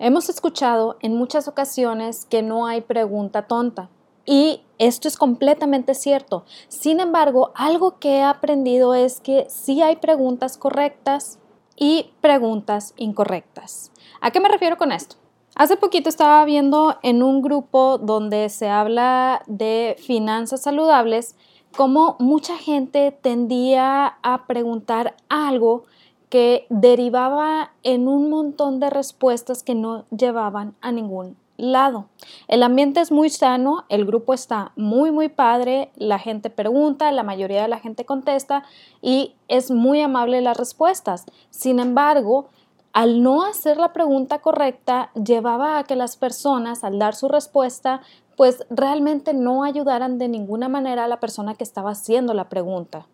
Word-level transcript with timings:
Hemos 0.00 0.28
escuchado 0.28 0.96
en 1.00 1.16
muchas 1.16 1.48
ocasiones 1.48 2.24
que 2.24 2.40
no 2.40 2.66
hay 2.66 2.82
pregunta 2.82 3.48
tonta. 3.48 3.90
Y 4.24 4.62
esto 4.78 5.08
es 5.08 5.16
completamente 5.16 5.94
cierto. 5.94 6.44
Sin 6.68 7.00
embargo, 7.00 7.50
algo 7.56 7.98
que 7.98 8.18
he 8.18 8.22
aprendido 8.22 8.94
es 8.94 9.20
que 9.20 9.46
sí 9.48 9.82
hay 9.82 9.96
preguntas 9.96 10.56
correctas 10.56 11.40
y 11.76 12.12
preguntas 12.20 12.94
incorrectas. 12.96 13.90
¿A 14.20 14.30
qué 14.30 14.38
me 14.38 14.48
refiero 14.48 14.76
con 14.76 14.92
esto? 14.92 15.16
Hace 15.56 15.76
poquito 15.76 16.08
estaba 16.08 16.44
viendo 16.44 16.96
en 17.02 17.24
un 17.24 17.42
grupo 17.42 17.98
donde 17.98 18.48
se 18.50 18.68
habla 18.68 19.42
de 19.48 19.96
finanzas 19.98 20.62
saludables 20.62 21.34
cómo 21.76 22.16
mucha 22.20 22.56
gente 22.56 23.10
tendía 23.10 24.18
a 24.22 24.46
preguntar 24.46 25.16
algo 25.28 25.84
que 26.28 26.66
derivaba 26.68 27.72
en 27.82 28.08
un 28.08 28.30
montón 28.30 28.80
de 28.80 28.90
respuestas 28.90 29.62
que 29.62 29.74
no 29.74 30.04
llevaban 30.10 30.74
a 30.80 30.92
ningún 30.92 31.36
lado. 31.56 32.06
El 32.46 32.62
ambiente 32.62 33.00
es 33.00 33.10
muy 33.10 33.30
sano, 33.30 33.84
el 33.88 34.06
grupo 34.06 34.32
está 34.32 34.72
muy, 34.76 35.10
muy 35.10 35.28
padre, 35.28 35.90
la 35.96 36.18
gente 36.18 36.50
pregunta, 36.50 37.10
la 37.12 37.24
mayoría 37.24 37.62
de 37.62 37.68
la 37.68 37.80
gente 37.80 38.04
contesta 38.04 38.62
y 39.02 39.34
es 39.48 39.70
muy 39.70 40.00
amable 40.00 40.40
las 40.40 40.56
respuestas. 40.56 41.26
Sin 41.50 41.80
embargo, 41.80 42.48
al 42.92 43.22
no 43.22 43.42
hacer 43.42 43.76
la 43.76 43.92
pregunta 43.92 44.38
correcta, 44.38 45.10
llevaba 45.14 45.78
a 45.78 45.84
que 45.84 45.96
las 45.96 46.16
personas, 46.16 46.84
al 46.84 46.98
dar 46.98 47.14
su 47.14 47.28
respuesta, 47.28 48.00
pues 48.36 48.64
realmente 48.70 49.34
no 49.34 49.64
ayudaran 49.64 50.18
de 50.18 50.28
ninguna 50.28 50.68
manera 50.68 51.04
a 51.04 51.08
la 51.08 51.20
persona 51.20 51.54
que 51.54 51.64
estaba 51.64 51.90
haciendo 51.90 52.34
la 52.34 52.48
pregunta. 52.48 53.06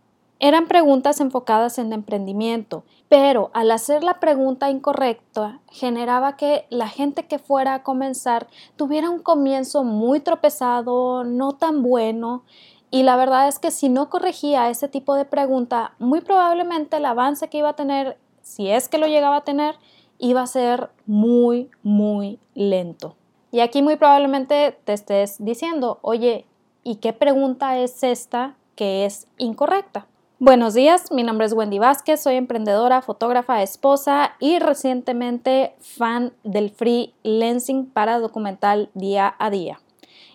Eran 0.45 0.67
preguntas 0.67 1.21
enfocadas 1.21 1.79
en 1.79 1.95
emprendimiento, 1.95 2.85
pero 3.09 3.51
al 3.55 3.71
hacer 3.71 4.05
la 4.05 4.21
pregunta 4.21 4.69
incorrecta 4.69 5.61
generaba 5.71 6.37
que 6.37 6.67
la 6.69 6.87
gente 6.87 7.27
que 7.27 7.39
fuera 7.39 7.73
a 7.73 7.83
comenzar 7.83 8.47
tuviera 8.77 9.09
un 9.09 9.21
comienzo 9.21 9.85
muy 9.85 10.21
tropezado, 10.21 11.25
no 11.25 11.53
tan 11.55 11.83
bueno, 11.83 12.43
y 12.91 13.05
la 13.05 13.17
verdad 13.17 13.49
es 13.49 13.59
que 13.59 13.71
si 13.71 13.89
no 13.89 14.11
corregía 14.11 14.69
ese 14.69 14.87
tipo 14.87 15.15
de 15.15 15.25
pregunta, 15.25 15.95
muy 15.99 16.21
probablemente 16.21 16.99
el 16.99 17.07
avance 17.07 17.49
que 17.49 17.57
iba 17.57 17.71
a 17.71 17.77
tener, 17.77 18.19
si 18.43 18.69
es 18.69 18.91
que 18.91 18.99
lo 18.99 19.07
llegaba 19.07 19.37
a 19.37 19.45
tener, 19.45 19.77
iba 20.19 20.43
a 20.43 20.47
ser 20.47 20.91
muy, 21.07 21.71
muy 21.83 22.39
lento. 22.53 23.17
Y 23.51 23.61
aquí 23.61 23.81
muy 23.81 23.97
probablemente 23.97 24.79
te 24.85 24.93
estés 24.93 25.43
diciendo, 25.43 26.01
oye, 26.03 26.45
¿y 26.83 26.97
qué 26.97 27.15
pregunta 27.15 27.79
es 27.79 28.03
esta 28.03 28.57
que 28.77 29.07
es 29.07 29.27
incorrecta? 29.39 30.07
Buenos 30.41 30.75
días, 30.75 31.13
mi 31.13 31.23
nombre 31.23 31.47
es 31.47 31.53
Wendy 31.53 31.79
Vázquez, 31.79 32.21
soy 32.21 32.35
emprendedora, 32.35 33.03
fotógrafa, 33.03 33.63
esposa 33.63 34.35
y 34.41 34.59
recientemente 34.59 35.77
fan 35.79 36.33
del 36.43 36.71
freelancing 36.71 37.87
para 37.87 38.19
documental 38.19 38.91
día 38.95 39.37
a 39.39 39.51
día. 39.51 39.79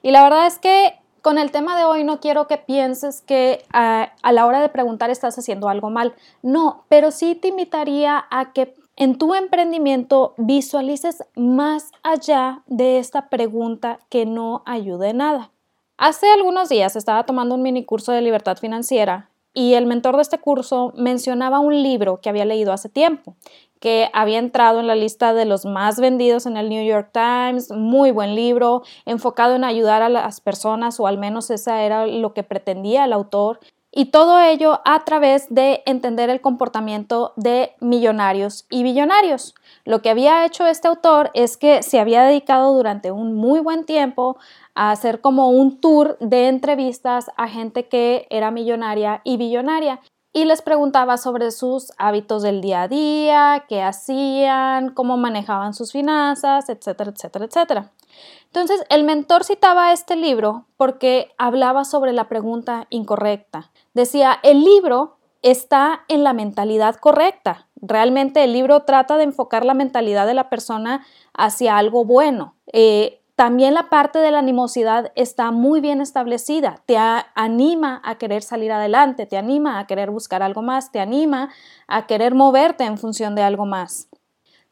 Y 0.02 0.12
la 0.12 0.24
verdad 0.24 0.48
es 0.48 0.58
que 0.58 0.94
con 1.22 1.38
el 1.38 1.52
tema 1.52 1.78
de 1.78 1.84
hoy 1.84 2.06
no 2.06 2.22
quiero 2.22 2.48
que 2.48 2.58
pienses 2.58 3.20
que 3.20 3.66
ah, 3.74 4.14
a 4.24 4.32
la 4.32 4.46
hora 4.46 4.62
de 4.62 4.70
preguntar 4.70 5.10
estás 5.10 5.38
haciendo 5.38 5.68
algo 5.68 5.90
mal. 5.90 6.14
No, 6.42 6.86
pero 6.88 7.12
sí 7.12 7.36
te 7.36 7.50
invitaría 7.50 8.26
a 8.32 8.54
que 8.54 8.74
en 8.96 9.18
tu 9.18 9.36
emprendimiento 9.36 10.34
visualices 10.38 11.26
más 11.36 11.92
allá 12.04 12.62
de 12.68 13.00
esta 13.00 13.28
pregunta 13.28 14.00
que 14.08 14.26
no 14.26 14.64
ayude 14.66 15.14
nada. 15.14 15.52
Hace 15.98 16.32
algunos 16.32 16.70
días 16.70 16.96
estaba 16.96 17.26
tomando 17.26 17.56
un 17.56 17.64
mini 17.64 17.84
curso 17.84 18.14
de 18.14 18.22
libertad 18.22 18.56
financiera 18.56 19.30
y 19.54 19.74
el 19.74 19.86
mentor 19.86 20.16
de 20.16 20.22
este 20.22 20.40
curso 20.40 20.94
mencionaba 20.96 21.60
un 21.60 21.82
libro 21.82 22.22
que 22.22 22.30
había 22.30 22.46
leído 22.46 22.72
hace 22.72 22.90
tiempo, 22.90 23.36
que 23.80 24.10
había 24.14 24.40
entrado 24.40 24.80
en 24.80 24.88
la 24.88 24.96
lista 24.96 25.34
de 25.34 25.46
los 25.46 25.66
más 25.66 26.00
vendidos 26.00 26.46
en 26.46 26.58
el 26.58 26.70
New 26.70 26.86
York 26.86 27.12
Times, 27.14 27.72
muy 27.72 28.12
buen 28.12 28.36
libro, 28.36 28.84
enfocado 29.06 29.56
en 29.56 29.64
ayudar 29.64 30.02
a 30.02 30.10
las 30.10 30.42
personas, 30.42 31.00
o 31.00 31.08
al 31.08 31.18
menos 31.18 31.50
esa 31.50 31.84
era 31.84 32.06
lo 32.06 32.34
que 32.34 32.44
pretendía 32.44 33.06
el 33.06 33.14
autor, 33.14 33.60
y 33.92 34.06
todo 34.06 34.40
ello 34.40 34.82
a 34.86 35.04
través 35.04 35.48
de 35.50 35.82
entender 35.88 36.30
el 36.30 36.42
comportamiento 36.42 37.34
de 37.38 37.72
millonarios 37.80 38.68
y 38.70 38.84
billonarios. 38.84 39.56
Lo 39.84 40.04
que 40.04 40.12
había 40.12 40.46
hecho 40.46 40.68
este 40.68 40.88
autor 40.88 41.32
es 41.34 41.58
que 41.58 41.82
se 41.82 42.00
había 42.00 42.24
dedicado 42.24 42.76
durante 42.76 43.12
un 43.12 43.34
muy 43.34 43.60
buen 43.60 43.86
tiempo 43.86 44.38
a 44.80 44.92
hacer 44.92 45.20
como 45.20 45.50
un 45.50 45.82
tour 45.82 46.18
de 46.22 46.48
entrevistas 46.48 47.32
a 47.36 47.50
gente 47.50 47.90
que 47.90 48.28
era 48.30 48.50
millonaria 48.50 49.20
y 49.26 49.36
billonaria 49.36 50.00
y 50.32 50.46
les 50.46 50.62
preguntaba 50.62 51.18
sobre 51.18 51.52
sus 51.52 51.92
hábitos 51.98 52.44
del 52.44 52.62
día 52.62 52.84
a 52.84 52.88
día, 52.88 53.66
qué 53.68 53.84
hacían, 53.84 54.94
cómo 54.94 55.18
manejaban 55.18 55.74
sus 55.74 55.92
finanzas, 55.92 56.70
etcétera, 56.70 57.12
etcétera, 57.14 57.46
etcétera. 57.46 57.92
Entonces, 58.46 58.86
el 58.90 59.04
mentor 59.04 59.44
citaba 59.44 59.92
este 59.92 60.16
libro 60.16 60.66
porque 60.78 61.34
hablaba 61.38 61.84
sobre 61.84 62.14
la 62.14 62.30
pregunta 62.30 62.88
incorrecta. 62.90 63.72
Decía, 63.94 64.40
el 64.44 64.64
libro 64.64 65.18
está 65.42 66.06
en 66.08 66.24
la 66.24 66.32
mentalidad 66.32 66.96
correcta. 66.96 67.68
Realmente 67.82 68.46
el 68.46 68.54
libro 68.54 68.84
trata 68.84 69.18
de 69.18 69.26
enfocar 69.26 69.66
la 69.66 69.74
mentalidad 69.74 70.26
de 70.26 70.36
la 70.36 70.50
persona 70.50 71.06
hacia 71.34 71.78
algo 71.78 72.06
bueno. 72.06 72.56
Eh, 72.72 73.19
también 73.40 73.74
la 73.74 73.88
parte 73.88 74.20
de 74.20 74.32
la 74.32 74.40
animosidad 74.40 75.14
está 75.16 75.52
muy 75.52 75.80
bien 75.80 76.02
establecida, 76.02 76.82
te 76.86 76.98
anima 76.98 78.02
a 78.04 78.16
querer 78.16 78.44
salir 78.44 78.70
adelante, 78.70 79.26
te 79.26 79.38
anima 79.38 79.80
a 79.80 79.88
querer 79.88 80.12
buscar 80.12 80.44
algo 80.44 80.62
más, 80.62 80.92
te 80.92 81.00
anima 81.00 81.48
a 81.88 82.06
querer 82.06 82.36
moverte 82.36 82.84
en 82.84 82.98
función 82.98 83.36
de 83.36 83.44
algo 83.44 83.66
más. 83.66 84.10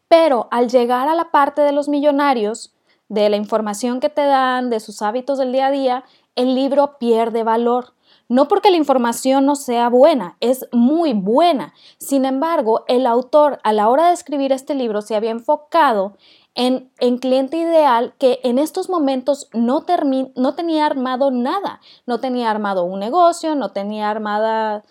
Pero 0.09 0.50
al 0.51 0.67
llegar 0.67 1.07
a 1.07 1.16
la 1.16 1.31
parte 1.31 1.61
de 1.61 1.72
los 1.72 1.88
millonarios, 1.88 2.75
de 3.07 3.29
la 3.29 3.38
información 3.38 4.01
que 4.01 4.09
te 4.09 4.25
dan, 4.25 4.69
de 4.69 4.81
sus 4.81 5.01
hábitos 5.01 5.38
del 5.38 5.53
día 5.53 5.67
a 5.67 5.72
día, 5.72 6.03
el 6.35 6.53
libro 6.53 6.97
pierde 7.00 7.44
valor. 7.44 7.94
No 8.27 8.50
porque 8.50 8.69
la 8.69 8.75
información 8.75 9.45
no 9.45 9.56
sea 9.56 9.88
buena, 9.88 10.35
es 10.41 10.67
muy 10.73 11.13
buena. 11.13 11.73
Sin 12.00 12.25
embargo, 12.25 12.83
el 12.89 13.07
autor 13.07 13.59
a 13.63 13.72
la 13.72 13.88
hora 13.88 14.07
de 14.07 14.13
escribir 14.13 14.51
este 14.51 14.75
libro 14.75 15.01
se 15.01 15.16
había 15.16 15.31
enfocado 15.31 16.17
en, 16.57 17.18
cliente 17.19 17.57
ideal 17.57 18.16
que 18.18 18.40
en 18.44 18.57
estos 18.57 18.90
momentos 18.90 19.47
no, 19.53 19.85
no 20.35 20.56
tenía 20.56 20.88
armado 20.88 21.29
nada, 21.29 21.79
no 22.07 22.19
tenía 22.19 22.50
armado 22.50 22.84
un 22.84 23.00
negocio, 23.00 23.53
no 23.53 23.69
tenía 23.69 24.09
armada 24.09 24.84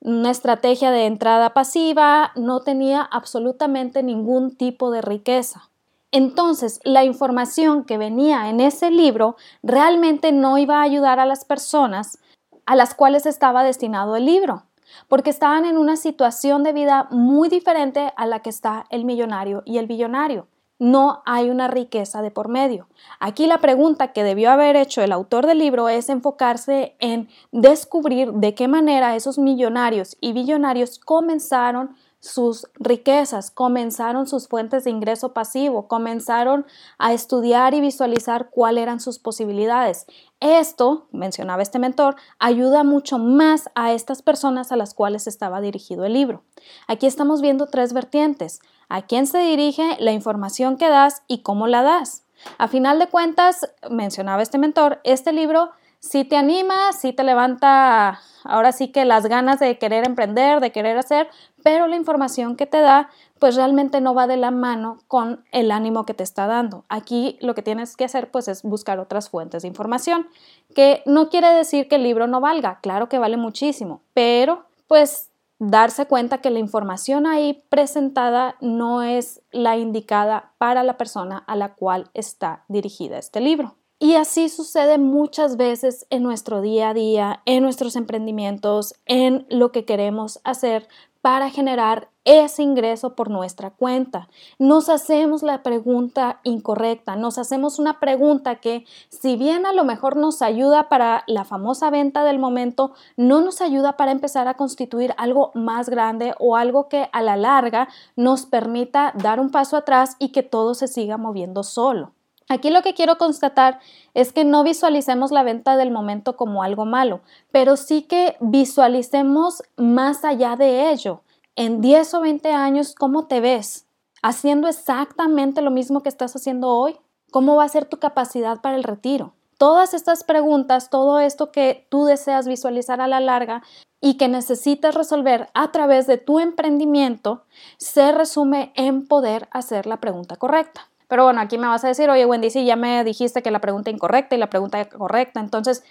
una 0.00 0.30
estrategia 0.30 0.90
de 0.90 1.06
entrada 1.06 1.54
pasiva, 1.54 2.32
no 2.36 2.60
tenía 2.60 3.00
absolutamente 3.00 4.02
ningún 4.02 4.54
tipo 4.54 4.90
de 4.90 5.00
riqueza. 5.00 5.70
Entonces, 6.12 6.78
la 6.84 7.04
información 7.04 7.84
que 7.84 7.96
venía 7.96 8.50
en 8.50 8.60
ese 8.60 8.90
libro 8.90 9.36
realmente 9.62 10.30
no 10.30 10.58
iba 10.58 10.80
a 10.80 10.82
ayudar 10.82 11.20
a 11.20 11.26
las 11.26 11.46
personas 11.46 12.18
a 12.66 12.76
las 12.76 12.94
cuales 12.94 13.24
estaba 13.24 13.64
destinado 13.64 14.14
el 14.14 14.26
libro, 14.26 14.64
porque 15.08 15.30
estaban 15.30 15.64
en 15.64 15.78
una 15.78 15.96
situación 15.96 16.62
de 16.64 16.74
vida 16.74 17.08
muy 17.10 17.48
diferente 17.48 18.12
a 18.14 18.26
la 18.26 18.40
que 18.40 18.50
está 18.50 18.84
el 18.90 19.06
millonario 19.06 19.62
y 19.64 19.78
el 19.78 19.86
billonario 19.86 20.48
no 20.78 21.22
hay 21.24 21.50
una 21.50 21.68
riqueza 21.68 22.22
de 22.22 22.30
por 22.30 22.48
medio. 22.48 22.88
Aquí 23.20 23.46
la 23.46 23.58
pregunta 23.58 24.12
que 24.12 24.24
debió 24.24 24.50
haber 24.50 24.76
hecho 24.76 25.02
el 25.02 25.12
autor 25.12 25.46
del 25.46 25.58
libro 25.58 25.88
es 25.88 26.08
enfocarse 26.08 26.96
en 26.98 27.28
descubrir 27.52 28.32
de 28.32 28.54
qué 28.54 28.68
manera 28.68 29.16
esos 29.16 29.38
millonarios 29.38 30.16
y 30.20 30.32
billonarios 30.32 30.98
comenzaron 30.98 31.96
sus 32.24 32.66
riquezas, 32.76 33.50
comenzaron 33.50 34.26
sus 34.26 34.48
fuentes 34.48 34.84
de 34.84 34.90
ingreso 34.90 35.34
pasivo, 35.34 35.88
comenzaron 35.88 36.64
a 36.98 37.12
estudiar 37.12 37.74
y 37.74 37.82
visualizar 37.82 38.48
cuáles 38.48 38.82
eran 38.82 38.98
sus 38.98 39.18
posibilidades. 39.18 40.06
Esto, 40.40 41.06
mencionaba 41.12 41.62
este 41.62 41.78
mentor, 41.78 42.16
ayuda 42.38 42.82
mucho 42.82 43.18
más 43.18 43.68
a 43.74 43.92
estas 43.92 44.22
personas 44.22 44.72
a 44.72 44.76
las 44.76 44.94
cuales 44.94 45.26
estaba 45.26 45.60
dirigido 45.60 46.06
el 46.06 46.14
libro. 46.14 46.42
Aquí 46.88 47.06
estamos 47.06 47.42
viendo 47.42 47.66
tres 47.66 47.92
vertientes 47.92 48.60
a 48.88 49.02
quién 49.02 49.26
se 49.26 49.38
dirige, 49.38 49.96
la 49.98 50.12
información 50.12 50.78
que 50.78 50.88
das 50.88 51.22
y 51.28 51.42
cómo 51.42 51.66
la 51.66 51.82
das. 51.82 52.24
A 52.56 52.68
final 52.68 52.98
de 52.98 53.06
cuentas, 53.06 53.70
mencionaba 53.90 54.42
este 54.42 54.56
mentor, 54.56 54.98
este 55.04 55.34
libro 55.34 55.72
sí 56.04 56.24
te 56.24 56.36
anima, 56.36 56.92
sí 56.92 57.12
te 57.12 57.24
levanta 57.24 58.20
ahora 58.44 58.72
sí 58.72 58.88
que 58.88 59.06
las 59.06 59.24
ganas 59.24 59.58
de 59.58 59.78
querer 59.78 60.06
emprender, 60.06 60.60
de 60.60 60.70
querer 60.70 60.98
hacer, 60.98 61.28
pero 61.62 61.86
la 61.86 61.96
información 61.96 62.56
que 62.56 62.66
te 62.66 62.80
da 62.80 63.08
pues 63.38 63.56
realmente 63.56 64.00
no 64.00 64.14
va 64.14 64.26
de 64.26 64.36
la 64.36 64.50
mano 64.50 64.98
con 65.08 65.44
el 65.50 65.70
ánimo 65.70 66.04
que 66.04 66.14
te 66.14 66.22
está 66.22 66.46
dando. 66.46 66.84
Aquí 66.88 67.38
lo 67.40 67.54
que 67.54 67.62
tienes 67.62 67.96
que 67.96 68.04
hacer 68.04 68.30
pues 68.30 68.48
es 68.48 68.62
buscar 68.62 68.98
otras 69.00 69.30
fuentes 69.30 69.62
de 69.62 69.68
información, 69.68 70.28
que 70.74 71.02
no 71.06 71.30
quiere 71.30 71.48
decir 71.48 71.88
que 71.88 71.96
el 71.96 72.02
libro 72.02 72.26
no 72.26 72.40
valga, 72.40 72.80
claro 72.82 73.08
que 73.08 73.18
vale 73.18 73.38
muchísimo, 73.38 74.02
pero 74.12 74.66
pues 74.86 75.30
darse 75.58 76.04
cuenta 76.04 76.38
que 76.38 76.50
la 76.50 76.58
información 76.58 77.26
ahí 77.26 77.64
presentada 77.70 78.56
no 78.60 79.02
es 79.02 79.40
la 79.52 79.78
indicada 79.78 80.52
para 80.58 80.82
la 80.82 80.98
persona 80.98 81.38
a 81.46 81.56
la 81.56 81.74
cual 81.74 82.10
está 82.12 82.64
dirigida 82.68 83.16
este 83.16 83.40
libro. 83.40 83.76
Y 83.98 84.14
así 84.14 84.48
sucede 84.48 84.98
muchas 84.98 85.56
veces 85.56 86.06
en 86.10 86.22
nuestro 86.22 86.60
día 86.60 86.90
a 86.90 86.94
día, 86.94 87.42
en 87.46 87.62
nuestros 87.62 87.96
emprendimientos, 87.96 88.94
en 89.06 89.46
lo 89.48 89.72
que 89.72 89.84
queremos 89.84 90.40
hacer, 90.44 90.88
para 91.24 91.48
generar 91.48 92.10
ese 92.24 92.62
ingreso 92.62 93.14
por 93.14 93.30
nuestra 93.30 93.70
cuenta. 93.70 94.28
Nos 94.58 94.90
hacemos 94.90 95.42
la 95.42 95.62
pregunta 95.62 96.40
incorrecta, 96.42 97.16
nos 97.16 97.38
hacemos 97.38 97.78
una 97.78 97.98
pregunta 97.98 98.56
que 98.56 98.84
si 99.08 99.36
bien 99.36 99.64
a 99.64 99.72
lo 99.72 99.84
mejor 99.84 100.16
nos 100.16 100.42
ayuda 100.42 100.90
para 100.90 101.24
la 101.26 101.44
famosa 101.44 101.88
venta 101.88 102.24
del 102.24 102.38
momento, 102.38 102.92
no 103.16 103.40
nos 103.40 103.62
ayuda 103.62 103.96
para 103.96 104.12
empezar 104.12 104.48
a 104.48 104.58
constituir 104.58 105.14
algo 105.16 105.50
más 105.54 105.88
grande 105.88 106.34
o 106.38 106.56
algo 106.56 106.90
que 106.90 107.08
a 107.12 107.22
la 107.22 107.38
larga 107.38 107.88
nos 108.16 108.44
permita 108.44 109.14
dar 109.16 109.40
un 109.40 109.50
paso 109.50 109.78
atrás 109.78 110.16
y 110.18 110.28
que 110.28 110.42
todo 110.42 110.74
se 110.74 110.88
siga 110.88 111.16
moviendo 111.16 111.62
solo. 111.62 112.12
Aquí 112.54 112.70
lo 112.70 112.82
que 112.82 112.94
quiero 112.94 113.18
constatar 113.18 113.80
es 114.14 114.32
que 114.32 114.44
no 114.44 114.62
visualicemos 114.62 115.32
la 115.32 115.42
venta 115.42 115.76
del 115.76 115.90
momento 115.90 116.36
como 116.36 116.62
algo 116.62 116.84
malo, 116.84 117.20
pero 117.50 117.76
sí 117.76 118.02
que 118.02 118.36
visualicemos 118.38 119.64
más 119.76 120.24
allá 120.24 120.54
de 120.54 120.92
ello. 120.92 121.22
En 121.56 121.80
10 121.80 122.14
o 122.14 122.20
20 122.20 122.52
años, 122.52 122.94
¿cómo 122.94 123.26
te 123.26 123.40
ves? 123.40 123.86
¿Haciendo 124.22 124.68
exactamente 124.68 125.62
lo 125.62 125.72
mismo 125.72 126.04
que 126.04 126.08
estás 126.08 126.36
haciendo 126.36 126.68
hoy? 126.68 126.96
¿Cómo 127.32 127.56
va 127.56 127.64
a 127.64 127.68
ser 127.68 127.86
tu 127.86 127.98
capacidad 127.98 128.60
para 128.60 128.76
el 128.76 128.84
retiro? 128.84 129.34
Todas 129.58 129.92
estas 129.92 130.22
preguntas, 130.22 130.90
todo 130.90 131.18
esto 131.18 131.50
que 131.50 131.88
tú 131.90 132.04
deseas 132.04 132.46
visualizar 132.46 133.00
a 133.00 133.08
la 133.08 133.18
larga 133.18 133.64
y 134.00 134.16
que 134.16 134.28
necesitas 134.28 134.94
resolver 134.94 135.48
a 135.54 135.72
través 135.72 136.06
de 136.06 136.18
tu 136.18 136.38
emprendimiento, 136.38 137.46
se 137.78 138.12
resume 138.12 138.72
en 138.76 139.08
poder 139.08 139.48
hacer 139.50 139.86
la 139.86 139.96
pregunta 139.96 140.36
correcta. 140.36 140.88
Pero 141.08 141.24
bueno, 141.24 141.40
aquí 141.40 141.58
me 141.58 141.66
vas 141.66 141.84
a 141.84 141.88
decir, 141.88 142.08
oye 142.10 142.26
Wendy, 142.26 142.50
sí, 142.50 142.64
ya 142.64 142.76
me 142.76 143.04
dijiste 143.04 143.42
que 143.42 143.50
la 143.50 143.60
pregunta 143.60 143.90
incorrecta 143.90 144.34
y 144.34 144.38
la 144.38 144.50
pregunta 144.50 144.84
correcta. 144.88 145.40
Entonces, 145.40 145.84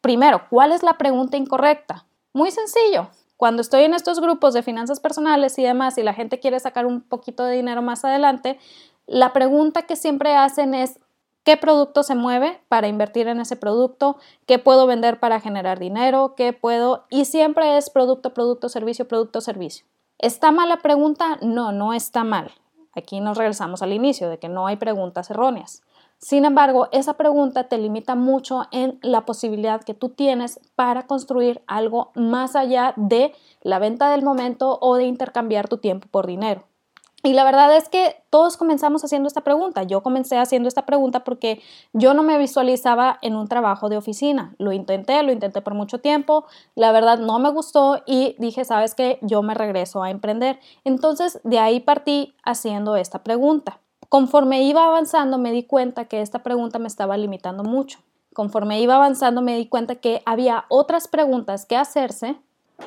primero, 0.00 0.42
¿cuál 0.50 0.72
es 0.72 0.82
la 0.82 0.98
pregunta 0.98 1.36
incorrecta? 1.36 2.06
Muy 2.32 2.50
sencillo. 2.50 3.08
Cuando 3.36 3.62
estoy 3.62 3.82
en 3.82 3.94
estos 3.94 4.20
grupos 4.20 4.54
de 4.54 4.62
finanzas 4.62 5.00
personales 5.00 5.58
y 5.58 5.62
demás 5.62 5.98
y 5.98 6.02
la 6.02 6.14
gente 6.14 6.38
quiere 6.38 6.60
sacar 6.60 6.86
un 6.86 7.00
poquito 7.00 7.44
de 7.44 7.56
dinero 7.56 7.82
más 7.82 8.04
adelante, 8.04 8.58
la 9.06 9.32
pregunta 9.32 9.82
que 9.82 9.96
siempre 9.96 10.34
hacen 10.36 10.74
es, 10.74 11.00
¿qué 11.42 11.56
producto 11.56 12.02
se 12.02 12.14
mueve 12.14 12.60
para 12.68 12.88
invertir 12.88 13.28
en 13.28 13.40
ese 13.40 13.56
producto? 13.56 14.16
¿Qué 14.46 14.58
puedo 14.58 14.86
vender 14.86 15.20
para 15.20 15.40
generar 15.40 15.78
dinero? 15.78 16.34
¿Qué 16.36 16.52
puedo? 16.52 17.04
Y 17.10 17.24
siempre 17.24 17.76
es 17.76 17.90
producto, 17.90 18.32
producto, 18.32 18.68
servicio, 18.68 19.06
producto, 19.08 19.40
servicio. 19.40 19.84
¿Está 20.18 20.52
mal 20.52 20.68
la 20.68 20.78
pregunta? 20.78 21.38
No, 21.42 21.72
no 21.72 21.92
está 21.92 22.24
mal. 22.24 22.52
Aquí 22.96 23.20
nos 23.20 23.36
regresamos 23.36 23.82
al 23.82 23.92
inicio 23.92 24.28
de 24.28 24.38
que 24.38 24.48
no 24.48 24.66
hay 24.66 24.76
preguntas 24.76 25.30
erróneas. 25.30 25.82
Sin 26.18 26.44
embargo, 26.44 26.88
esa 26.92 27.14
pregunta 27.14 27.64
te 27.64 27.78
limita 27.78 28.14
mucho 28.14 28.62
en 28.70 28.98
la 29.02 29.26
posibilidad 29.26 29.82
que 29.82 29.94
tú 29.94 30.10
tienes 30.10 30.60
para 30.74 31.06
construir 31.06 31.62
algo 31.66 32.12
más 32.14 32.56
allá 32.56 32.94
de 32.96 33.34
la 33.62 33.78
venta 33.78 34.10
del 34.10 34.22
momento 34.22 34.78
o 34.80 34.96
de 34.96 35.04
intercambiar 35.04 35.68
tu 35.68 35.78
tiempo 35.78 36.08
por 36.10 36.26
dinero. 36.26 36.64
Y 37.24 37.32
la 37.32 37.42
verdad 37.42 37.74
es 37.74 37.88
que 37.88 38.22
todos 38.28 38.58
comenzamos 38.58 39.02
haciendo 39.02 39.28
esta 39.28 39.40
pregunta. 39.40 39.82
Yo 39.82 40.02
comencé 40.02 40.36
haciendo 40.36 40.68
esta 40.68 40.84
pregunta 40.84 41.24
porque 41.24 41.62
yo 41.94 42.12
no 42.12 42.22
me 42.22 42.36
visualizaba 42.36 43.18
en 43.22 43.34
un 43.34 43.48
trabajo 43.48 43.88
de 43.88 43.96
oficina. 43.96 44.54
Lo 44.58 44.72
intenté, 44.72 45.22
lo 45.22 45.32
intenté 45.32 45.62
por 45.62 45.72
mucho 45.72 46.00
tiempo. 46.00 46.44
La 46.74 46.92
verdad 46.92 47.18
no 47.18 47.38
me 47.38 47.48
gustó 47.48 48.02
y 48.04 48.36
dije, 48.38 48.66
sabes 48.66 48.94
qué, 48.94 49.18
yo 49.22 49.40
me 49.40 49.54
regreso 49.54 50.02
a 50.02 50.10
emprender. 50.10 50.60
Entonces 50.84 51.40
de 51.44 51.58
ahí 51.58 51.80
partí 51.80 52.34
haciendo 52.44 52.94
esta 52.94 53.24
pregunta. 53.24 53.80
Conforme 54.10 54.62
iba 54.62 54.84
avanzando 54.84 55.38
me 55.38 55.50
di 55.50 55.62
cuenta 55.62 56.04
que 56.04 56.20
esta 56.20 56.42
pregunta 56.42 56.78
me 56.78 56.88
estaba 56.88 57.16
limitando 57.16 57.64
mucho. 57.64 58.00
Conforme 58.34 58.82
iba 58.82 58.96
avanzando 58.96 59.40
me 59.40 59.56
di 59.56 59.66
cuenta 59.66 59.94
que 59.94 60.20
había 60.26 60.66
otras 60.68 61.08
preguntas 61.08 61.64
que 61.64 61.78
hacerse 61.78 62.36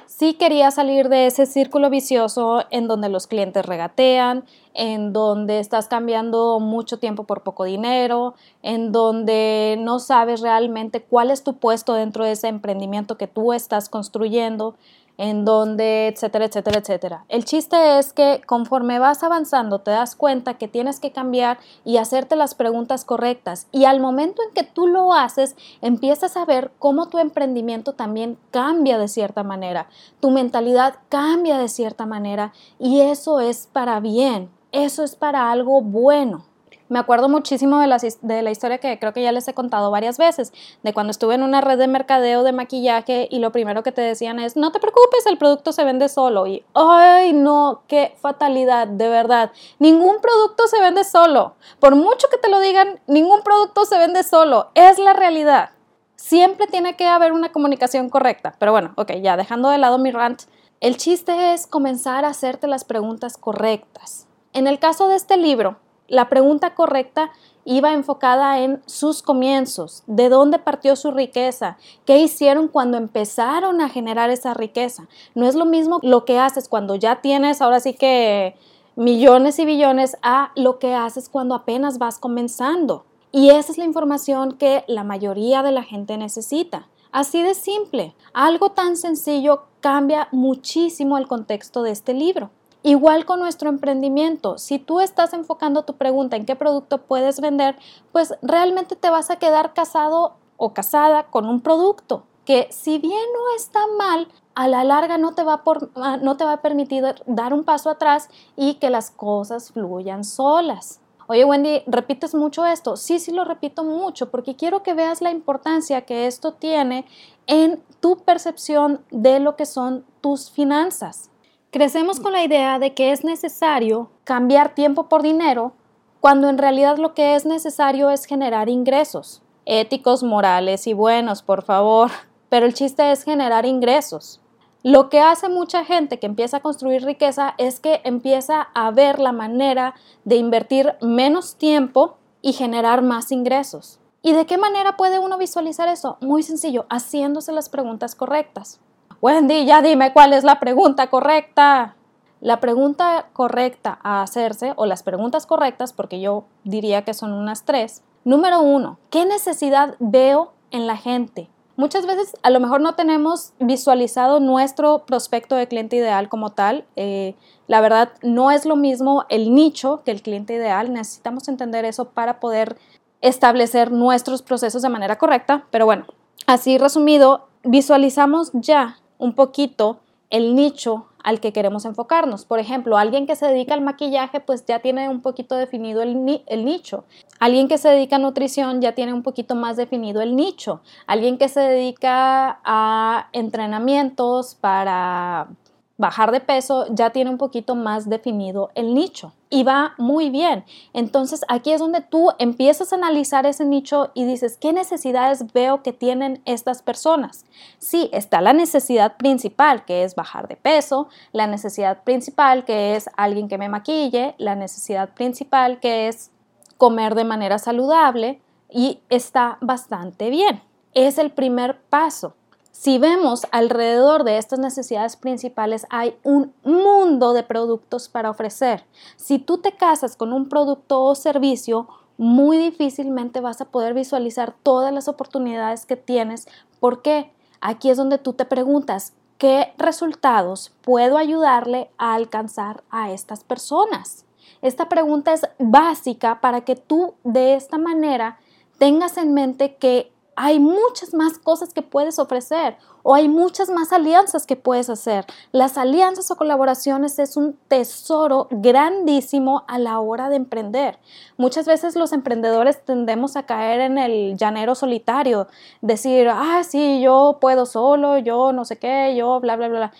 Sí 0.06 0.34
quería 0.34 0.72
salir 0.72 1.10
de 1.10 1.28
ese 1.28 1.45
círculo 1.45 1.89
vicioso 1.89 2.66
en 2.72 2.88
donde 2.88 3.07
los 3.07 3.28
clientes 3.28 3.66
regatean, 3.66 4.44
en 4.74 5.13
donde 5.13 5.60
estás 5.60 5.88
cambiando 5.88 6.60
mucho 6.60 7.00
tiempo 7.00 7.24
por 7.24 7.42
poco 7.42 7.63
dinero, 7.63 8.36
en 8.63 8.92
donde 8.92 9.78
no 9.80 10.00
sabes 10.00 10.42
realmente 10.42 11.01
cuál 11.01 11.31
es 11.31 11.44
tu 11.44 11.57
puesto 11.57 11.94
dentro 11.94 12.25
de 12.25 12.31
ese 12.31 12.48
emprendimiento 12.48 13.18
que 13.18 13.28
tú 13.28 13.54
estás 13.54 13.89
construyendo, 13.89 14.75
en 15.18 15.46
donde, 15.46 16.08
etcétera, 16.08 16.46
etcétera, 16.46 16.80
etcétera. 16.80 17.25
El 17.28 17.46
chiste 17.46 18.00
es 18.00 18.14
que 18.14 18.42
conforme 18.46 19.00
vas 19.00 19.24
avanzando 19.24 19.80
te 19.80 19.92
das 19.92 20.16
cuenta 20.16 20.56
que 20.56 20.68
tienes 20.68 21.00
que 21.00 21.12
cambiar 21.12 21.58
y 21.84 21.98
hacerte 21.98 22.36
las 22.36 22.56
preguntas 22.56 23.04
correctas 23.04 23.68
y 23.72 23.86
al 23.86 24.00
momento 24.00 24.42
en 24.44 24.54
que 24.54 24.64
tú 24.64 24.88
lo 24.88 25.14
haces 25.14 25.56
empiezas 25.81 26.38
a 26.38 26.46
ver 26.46 26.72
cómo 26.80 27.10
tu 27.10 27.18
emprendimiento 27.18 27.94
también 27.94 28.38
cambia 28.52 28.98
de 28.98 29.08
cierta 29.08 29.44
manera, 29.44 29.88
tu 30.19 30.31
mentalidad 30.31 30.96
cambia 31.10 31.58
de 31.58 31.68
cierta 31.68 32.06
manera 32.06 32.54
y 32.80 33.02
eso 33.02 33.40
es 33.40 33.68
para 33.72 34.00
bien, 34.00 34.50
eso 34.72 35.04
es 35.04 35.16
para 35.16 35.52
algo 35.52 35.81
bueno. 35.81 36.46
Me 36.89 37.00
acuerdo 37.00 37.28
muchísimo 37.28 37.80
de 37.80 37.88
la, 37.88 38.51
historia 38.51 38.78
que 38.78 38.98
creo 38.98 39.13
que 39.13 39.22
ya 39.22 39.31
les 39.31 39.48
he 39.48 39.54
contado 39.54 39.92
varias 39.92 40.18
veces, 40.18 40.54
de 40.84 40.94
cuando 40.94 41.12
estuve 41.12 41.36
en 41.36 41.44
una 41.44 41.60
red 41.60 41.78
de 41.78 41.88
mercadeo 41.88 42.44
de 42.44 42.54
maquillaje 42.54 43.28
y 43.30 43.39
lo 43.39 43.51
primero 43.51 43.84
que 43.84 43.92
te 43.92 44.01
decían 44.01 44.39
es, 44.39 44.56
no 44.56 44.72
te 44.72 44.80
preocupes, 44.80 45.25
el 45.25 45.38
producto 45.38 45.74
se 45.74 45.84
vende 45.84 46.07
solo. 46.07 46.48
Y, 46.48 46.63
ay, 46.74 47.34
no, 47.34 47.81
qué 47.88 48.16
fatalidad, 48.22 48.88
de 48.88 49.10
verdad. 49.10 49.51
Ningún 49.80 50.22
producto 50.22 50.68
se 50.68 50.80
vende 50.80 51.04
solo. 51.04 51.56
Por 51.80 51.95
mucho 51.95 52.28
que 52.30 52.38
te 52.38 52.50
lo 52.50 52.60
digan, 52.60 53.00
ningún 53.07 53.42
producto 53.42 53.86
se 53.86 53.98
vende 53.98 54.24
solo. 54.24 54.69
Es 54.74 54.98
la 54.98 55.13
realidad. 55.13 55.72
Siempre 56.16 56.68
tiene 56.68 56.95
que 56.95 57.06
haber 57.06 57.34
una 57.34 57.51
comunicación 57.51 58.10
correcta. 58.10 58.56
Pero 58.60 58.72
bueno, 58.72 58.94
ok, 58.95 59.12
ya 59.22 59.36
dejando 59.36 59.69
de 59.69 59.78
lado 59.78 59.98
mi 59.98 60.12
rant, 60.12 60.44
el 60.80 60.95
chiste 60.95 61.54
es 61.54 61.68
comenzar 61.68 62.24
a 62.24 62.30
hacerte 62.30 62.68
las 62.68 62.86
preguntas 62.86 63.38
correctas. 63.38 64.28
En 64.54 64.68
el 64.68 64.80
caso 64.80 65.07
de 65.07 65.16
este 65.16 65.36
libro, 65.36 65.78
la 66.07 66.30
pregunta 66.30 66.75
correcta 66.75 67.31
iba 67.65 67.92
enfocada 67.92 68.59
en 68.59 68.81
sus 68.86 69.21
comienzos, 69.21 70.04
de 70.07 70.30
dónde 70.30 70.57
partió 70.57 70.95
su 70.95 71.12
riqueza, 71.12 71.77
qué 72.06 72.19
hicieron 72.19 72.69
cuando 72.69 72.98
empezaron 72.98 73.81
a 73.81 73.89
generar 73.89 74.30
esa 74.30 74.54
riqueza. 74.54 75.07
No 75.36 75.48
es 75.48 75.56
lo 75.56 75.65
mismo 75.65 76.00
lo 76.01 76.24
que 76.24 76.39
haces 76.39 76.69
cuando 76.69 76.95
ya 76.95 77.19
tienes 77.21 77.62
ahora 77.62 77.81
sí 77.81 77.94
que 77.94 78.56
millones 78.95 79.59
y 79.59 79.65
billones 79.65 80.18
a 80.21 80.51
lo 80.56 80.80
que 80.80 80.95
haces 80.95 81.27
cuando 81.27 81.56
apenas 81.56 81.98
vas 81.98 82.19
comenzando. 82.19 83.06
Y 83.33 83.50
esa 83.50 83.74
es 83.74 83.77
la 83.77 83.83
información 83.83 84.53
que 84.53 84.86
la 84.88 85.03
mayoría 85.03 85.62
de 85.62 85.74
la 85.74 85.83
gente 85.83 86.18
necesita. 86.18 86.88
Así 87.12 87.42
de 87.42 87.53
simple. 87.53 88.15
Algo 88.33 88.71
tan 88.71 88.95
sencillo 88.95 89.63
cambia 89.81 90.30
muchísimo 90.31 91.18
el 91.18 91.27
contexto 91.27 91.83
de 91.83 91.92
este 91.92 92.13
libro. 92.13 92.50
Igual 92.88 93.25
con 93.25 93.42
nuestro 93.42 93.68
emprendimiento, 93.68 94.57
si 94.57 94.80
tú 94.80 95.01
estás 95.01 95.34
enfocando 95.34 95.84
tu 95.84 95.98
pregunta 95.98 96.38
en 96.38 96.45
qué 96.45 96.56
producto 96.56 97.00
puedes 97.00 97.42
vender, 97.42 97.75
pues 98.13 98.34
realmente 98.42 98.96
te 98.96 99.10
vas 99.10 99.29
a 99.29 99.36
quedar 99.36 99.74
casado 99.74 100.36
o 100.56 100.74
casada 100.74 101.24
con 101.24 101.50
un 101.50 101.60
producto 101.60 102.24
que 102.46 102.70
si 102.72 102.98
bien 102.98 103.25
no 103.34 103.58
está 103.58 103.82
mal, 103.98 104.29
a 104.56 104.70
la 104.70 104.86
larga 104.86 105.17
no 105.17 105.36
te 105.36 105.44
va, 105.44 105.65
por, 105.65 105.91
ah, 105.96 106.15
no 106.15 106.38
te 106.38 106.46
va 106.46 106.53
a 106.53 106.62
permitir 106.62 107.03
dar 107.25 107.53
un 107.53 107.65
paso 107.65 107.89
atrás 107.89 108.29
y 108.56 108.75
que 108.75 108.89
las 108.89 109.12
cosas 109.12 109.74
fluyan 109.74 110.24
solas. 110.24 111.01
Oye 111.27 111.44
Wendy, 111.44 111.84
¿repites 111.88 112.34
mucho 112.36 112.65
esto? 112.65 112.96
Sí, 112.96 113.20
sí 113.20 113.34
lo 113.34 113.44
repito 113.44 113.84
mucho 113.84 114.32
porque 114.32 114.56
quiero 114.56 114.82
que 114.82 114.94
veas 114.94 115.22
la 115.22 115.32
importancia 115.32 116.06
que 116.06 116.25
esto 116.25 116.53
tiene 116.53 117.03
en 117.48 117.84
tu 118.00 118.20
percepción 118.20 119.03
de 119.12 119.41
lo 119.41 119.58
que 119.58 119.65
son 119.65 120.06
tus 120.22 120.50
finanzas. 120.50 121.32
Crecemos 121.77 122.19
con 122.19 122.31
la 122.31 122.43
idea 122.43 122.79
de 122.79 122.96
que 122.96 123.12
es 123.12 123.24
necesario 123.24 124.10
cambiar 124.24 124.74
tiempo 124.74 125.07
por 125.07 125.22
dinero 125.22 125.74
cuando 126.19 126.50
en 126.50 126.57
realidad 126.57 126.98
lo 126.98 127.13
que 127.13 127.36
es 127.36 127.46
necesario 127.46 128.10
es 128.10 128.25
generar 128.25 128.67
ingresos, 128.67 129.43
éticos, 129.65 130.24
morales 130.24 130.88
y 130.88 130.93
buenos, 130.93 131.43
por 131.43 131.62
favor, 131.62 132.10
pero 132.50 132.65
el 132.65 132.74
chiste 132.74 133.12
es 133.12 133.24
generar 133.24 133.67
ingresos. 133.67 134.41
Lo 134.81 135.10
que 135.10 135.19
hace 135.19 135.50
mucha 135.50 135.86
gente 135.86 136.17
que 136.17 136.25
empieza 136.25 136.57
a 136.57 136.62
construir 136.62 137.05
riqueza 137.05 137.53
es 137.60 137.79
que 137.79 138.01
empieza 138.03 138.69
a 138.74 138.89
ver 138.89 139.19
la 139.19 139.31
manera 139.31 139.93
de 140.25 140.38
invertir 140.38 140.96
menos 141.00 141.57
tiempo 141.57 142.17
y 142.41 142.53
generar 142.53 143.03
más 143.03 143.31
ingresos. 143.31 144.00
¿Y 144.24 144.34
de 144.34 144.48
qué 144.48 144.57
manera 144.57 144.98
puede 144.98 145.19
uno 145.19 145.38
visualizar 145.38 145.89
eso? 145.89 146.17
Muy 146.22 146.41
sencillo, 146.41 146.88
haciéndose 146.89 147.51
las 147.51 147.69
preguntas 147.69 148.15
correctas. 148.15 148.79
Wendy, 149.19 149.65
ya 149.65 149.81
dime 149.81 150.13
cuál 150.13 150.33
es 150.33 150.43
la 150.43 150.59
pregunta 150.59 151.09
correcta. 151.09 151.95
La 152.39 152.59
pregunta 152.59 153.29
correcta 153.33 153.97
a 154.03 154.21
hacerse, 154.21 154.74
o 154.75 154.86
las 154.86 155.01
preguntas 155.01 155.47
correctas, 155.47 155.91
porque 155.91 156.21
yo 156.21 156.45
diría 156.63 157.03
que 157.03 157.15
son 157.15 157.33
unas 157.33 157.65
tres. 157.65 158.03
Número 158.25 158.62
uno, 158.62 159.00
¿qué 159.09 159.25
necesidad 159.25 159.95
veo 160.00 160.53
en 160.69 160.86
la 160.86 160.97
gente? 160.97 161.50
Muchas 161.77 162.05
veces 162.05 162.36
a 162.43 162.51
lo 162.51 162.59
mejor 162.59 162.81
no 162.81 162.93
tenemos 162.93 163.53
visualizado 163.59 164.39
nuestro 164.39 165.05
prospecto 165.05 165.55
de 165.55 165.67
cliente 165.67 165.95
ideal 165.95 166.29
como 166.29 166.51
tal. 166.51 166.86
Eh, 166.95 167.36
la 167.67 167.81
verdad, 167.81 168.09
no 168.21 168.51
es 168.51 168.65
lo 168.65 168.75
mismo 168.75 169.25
el 169.29 169.53
nicho 169.53 170.01
que 170.03 170.12
el 170.12 170.21
cliente 170.21 170.53
ideal. 170.53 170.93
Necesitamos 170.93 171.47
entender 171.47 171.86
eso 171.86 172.09
para 172.09 172.39
poder 172.39 172.77
establecer 173.21 173.91
nuestros 173.91 174.41
procesos 174.41 174.81
de 174.81 174.89
manera 174.89 175.17
correcta. 175.17 175.65
Pero 175.71 175.86
bueno, 175.86 176.05
así 176.47 176.77
resumido, 176.77 177.47
visualizamos 177.63 178.51
ya 178.53 178.97
un 179.17 179.33
poquito 179.33 180.00
el 180.29 180.55
nicho 180.55 181.07
al 181.24 181.39
que 181.39 181.51
queremos 181.51 181.86
enfocarnos. 181.86 182.45
Por 182.45 182.59
ejemplo, 182.59 182.97
alguien 182.97 183.27
que 183.27 183.36
se 183.36 183.47
dedica 183.47 183.74
al 183.74 183.81
maquillaje, 183.81 184.39
pues 184.39 184.65
ya 184.65 184.79
tiene 184.79 185.09
un 185.09 185.21
poquito 185.21 185.55
definido 185.55 186.01
el, 186.01 186.41
el, 186.45 186.65
nicho. 186.65 187.03
Alguien 187.39 187.67
que 187.67 187.77
se 187.77 187.89
dedica 187.89 188.15
a 188.15 188.19
nutrición 188.19 188.81
ya 188.81 188.93
tiene 188.93 189.13
un 189.13 189.24
poquito 189.24 189.55
más 189.55 189.75
definido 189.75 190.21
el 190.21 190.36
nicho. 190.36 190.81
Alguien 191.05 191.38
que 191.38 191.50
se 191.50 191.59
dedica 191.59 192.59
a 192.63 193.27
entrenamientos 193.33 194.55
para 194.55 195.50
bajar 195.98 196.32
de 196.32 196.39
peso 196.39 196.86
ya 196.89 197.10
tiene 197.10 197.30
un 197.30 197.38
poquito 197.38 197.75
más 197.75 198.08
definido 198.08 198.70
el 198.75 198.94
nicho 198.94 199.34
y 199.50 199.63
va 199.63 199.94
muy 199.98 200.30
bien. 200.30 200.63
Entonces 200.94 201.42
aquí 201.48 201.72
es 201.72 201.80
donde 201.80 202.01
tú 202.01 202.32
empiezas 202.38 202.94
a 202.94 202.98
analizar 202.98 203.46
ese 203.46 203.66
nicho 203.66 204.12
y 204.13 204.25
dices, 204.25 204.58
¿qué 204.58 204.74
necesidades 204.74 205.51
veo 205.54 205.82
que 205.82 205.94
tienen 205.94 206.42
estas 206.46 206.82
personas? 206.82 207.46
Sí, 207.80 208.10
está 208.13 208.42
la 208.42 208.54
necesidad 208.54 209.18
principal 209.18 209.86
que 209.86 210.04
es 210.04 210.16
bajar 210.16 210.48
de 210.48 210.56
peso, 210.56 211.08
la 211.32 211.48
necesidad 211.48 212.04
principal 212.04 212.63
que 212.63 212.96
es 212.96 213.10
alguien 213.18 213.48
que 213.48 213.58
me 213.58 213.70
maquille, 213.70 214.36
la 214.38 214.56
necesidad 214.56 215.10
principal 215.13 215.80
que 215.80 216.08
es 216.08 216.32
comer 216.77 217.16
de 217.16 217.24
manera 217.24 217.58
saludable 217.58 218.39
y 218.70 219.00
está 219.10 219.58
bastante 219.62 220.30
bien. 220.30 220.62
Es 220.94 221.18
el 221.18 221.32
primer 221.32 221.80
paso. 221.89 222.37
Si 222.79 223.00
vemos 223.00 223.48
alrededor 223.51 224.24
de 224.24 224.38
estas 224.38 224.60
necesidades 224.60 225.15
principales, 225.15 225.88
hay 225.89 226.15
un 226.22 226.53
mundo 226.63 227.34
de 227.34 227.41
productos 227.41 228.07
para 228.07 228.29
ofrecer. 228.29 228.86
Si 229.15 229.39
tú 229.39 229.57
te 229.57 229.72
casas 229.72 230.15
con 230.15 230.31
un 230.31 230.48
producto 230.48 231.01
o 231.01 231.15
servicio, 231.15 231.88
muy 232.17 232.57
difícilmente 232.57 233.41
vas 233.41 233.62
a 233.62 233.65
poder 233.65 233.96
visualizar 233.96 234.53
todas 234.62 234.93
las 234.93 235.07
oportunidades 235.07 235.88
que 235.88 235.96
tienes. 235.96 236.48
¿Por 236.79 237.01
qué? 237.01 237.34
Aquí 237.62 237.89
es 237.89 237.98
donde 237.98 238.19
tú 238.19 238.34
te 238.34 238.46
preguntas, 238.46 239.13
¿qué 239.39 239.74
resultados 239.79 240.72
puedo 240.81 241.17
ayudarle 241.17 241.89
a 241.98 242.13
alcanzar 242.13 242.84
a 242.91 243.10
estas 243.10 243.43
personas? 243.43 244.24
Esta 244.62 244.88
pregunta 244.88 245.34
es 245.34 245.41
básica 245.57 246.41
para 246.41 246.62
que 246.62 246.75
tú 246.75 247.15
de 247.24 247.55
esta 247.55 247.79
manera 247.79 248.38
tengas 248.77 249.17
en 249.17 249.34
mente 249.34 249.77
que 249.77 250.12
hay 250.39 250.60
muchas 250.60 251.15
más 251.15 251.39
cosas 251.39 251.74
que 251.74 251.82
puedes 251.82 252.20
ofrecer 252.20 252.77
o 253.01 253.15
hay 253.15 253.27
muchas 253.27 253.72
más 253.72 253.91
alianzas 253.91 254.46
que 254.46 254.56
puedes 254.56 254.88
hacer. 254.88 255.25
Las 255.51 255.79
alianzas 255.79 256.29
o 256.29 256.36
colaboraciones 256.36 257.17
es 257.17 257.38
un 257.38 257.58
tesoro 257.67 258.48
grandísimo 258.51 259.63
a 259.67 259.79
la 259.79 260.00
hora 260.00 260.29
de 260.29 260.36
emprender. 260.36 261.00
Muchas 261.38 261.65
veces 261.65 261.96
los 261.96 262.13
emprendedores 262.13 262.86
tendemos 262.86 263.36
a 263.36 263.48
caer 263.48 263.82
en 263.82 263.98
el 263.98 264.38
llanero 264.38 264.75
solitario, 264.75 265.48
decir, 265.82 266.29
ah, 266.29 266.62
sí, 266.63 267.01
yo 267.01 267.39
puedo 267.41 267.65
solo, 267.65 268.20
yo 268.20 268.53
no 268.53 268.63
sé 268.63 268.77
qué, 268.77 269.15
yo 269.17 269.39
bla, 269.39 269.56
bla, 269.56 269.70
bla. 269.70 269.94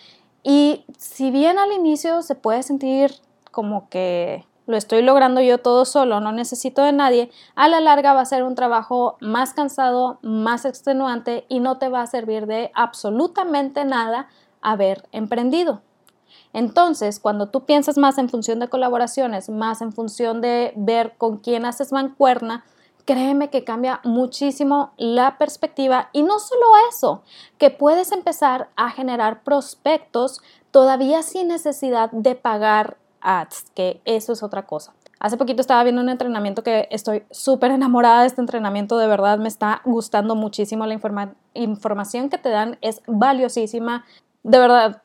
Y 0.44 0.86
si 1.00 1.32
bien 1.32 1.58
al 1.58 1.72
inicio 1.72 2.22
se 2.22 2.36
puede 2.36 2.62
sentir 2.62 3.12
como 3.52 3.90
que 3.90 4.46
lo 4.68 4.78
estoy 4.78 5.02
logrando 5.02 5.42
yo 5.42 5.58
todo 5.58 5.86
solo, 5.86 6.20
no 6.20 6.32
necesito 6.32 6.84
de 6.84 6.92
nadie, 6.92 7.32
a 7.56 7.68
la 7.70 7.80
larga 7.80 8.14
va 8.14 8.22
a 8.22 8.26
ser 8.26 8.44
un 8.44 8.54
trabajo 8.54 9.18
más 9.22 9.54
cansado, 9.54 10.20
más 10.22 10.66
extenuante 10.66 11.46
y 11.50 11.60
no 11.60 11.78
te 11.78 11.90
va 11.90 12.02
a 12.02 12.08
servir 12.08 12.46
de 12.46 12.70
absolutamente 12.76 13.86
nada 13.86 14.28
haber 14.62 15.08
emprendido. 15.12 15.82
Entonces, 16.54 17.20
cuando 17.20 17.48
tú 17.50 17.66
piensas 17.66 17.98
más 17.98 18.18
en 18.18 18.30
función 18.30 18.60
de 18.60 18.68
colaboraciones, 18.68 19.50
más 19.50 19.82
en 19.82 19.94
función 19.94 20.42
de 20.42 20.74
ver 20.76 21.16
con 21.18 21.38
quién 21.38 21.66
haces 21.66 21.92
mancuerna, 21.92 22.66
créeme 23.06 23.50
que 23.50 23.64
cambia 23.64 24.02
muchísimo 24.04 24.92
la 24.98 25.38
perspectiva 25.38 26.10
y 26.12 26.24
no 26.24 26.40
solo 26.40 26.66
eso, 26.90 27.24
que 27.58 27.70
puedes 27.70 28.12
empezar 28.12 28.70
a 28.76 28.90
generar 28.90 29.44
prospectos 29.44 30.42
todavía 30.72 31.24
sin 31.24 31.48
necesidad 31.48 32.12
de 32.12 32.36
pagar 32.36 32.98
ads, 33.28 33.66
que 33.76 34.02
eso 34.06 34.34
es 34.34 34.42
otra 34.42 34.66
cosa. 34.66 34.94
Hace 35.20 35.38
poquito 35.38 35.62
estaba 35.62 35.84
viendo 35.84 36.02
un 36.02 36.10
entrenamiento 36.10 36.64
que 36.64 36.88
estoy 36.92 37.24
súper 37.32 37.72
enamorada 37.72 38.22
de 38.22 38.28
este 38.28 38.42
entrenamiento, 38.42 38.98
de 38.98 39.08
verdad 39.08 39.40
me 39.40 39.48
está 39.48 39.82
gustando 39.84 40.36
muchísimo 40.36 40.86
la 40.86 40.98
información 41.54 42.30
que 42.30 42.38
te 42.38 42.50
dan, 42.50 42.78
es 42.82 43.02
valiosísima, 43.08 44.06
de 44.44 44.60
verdad. 44.60 45.02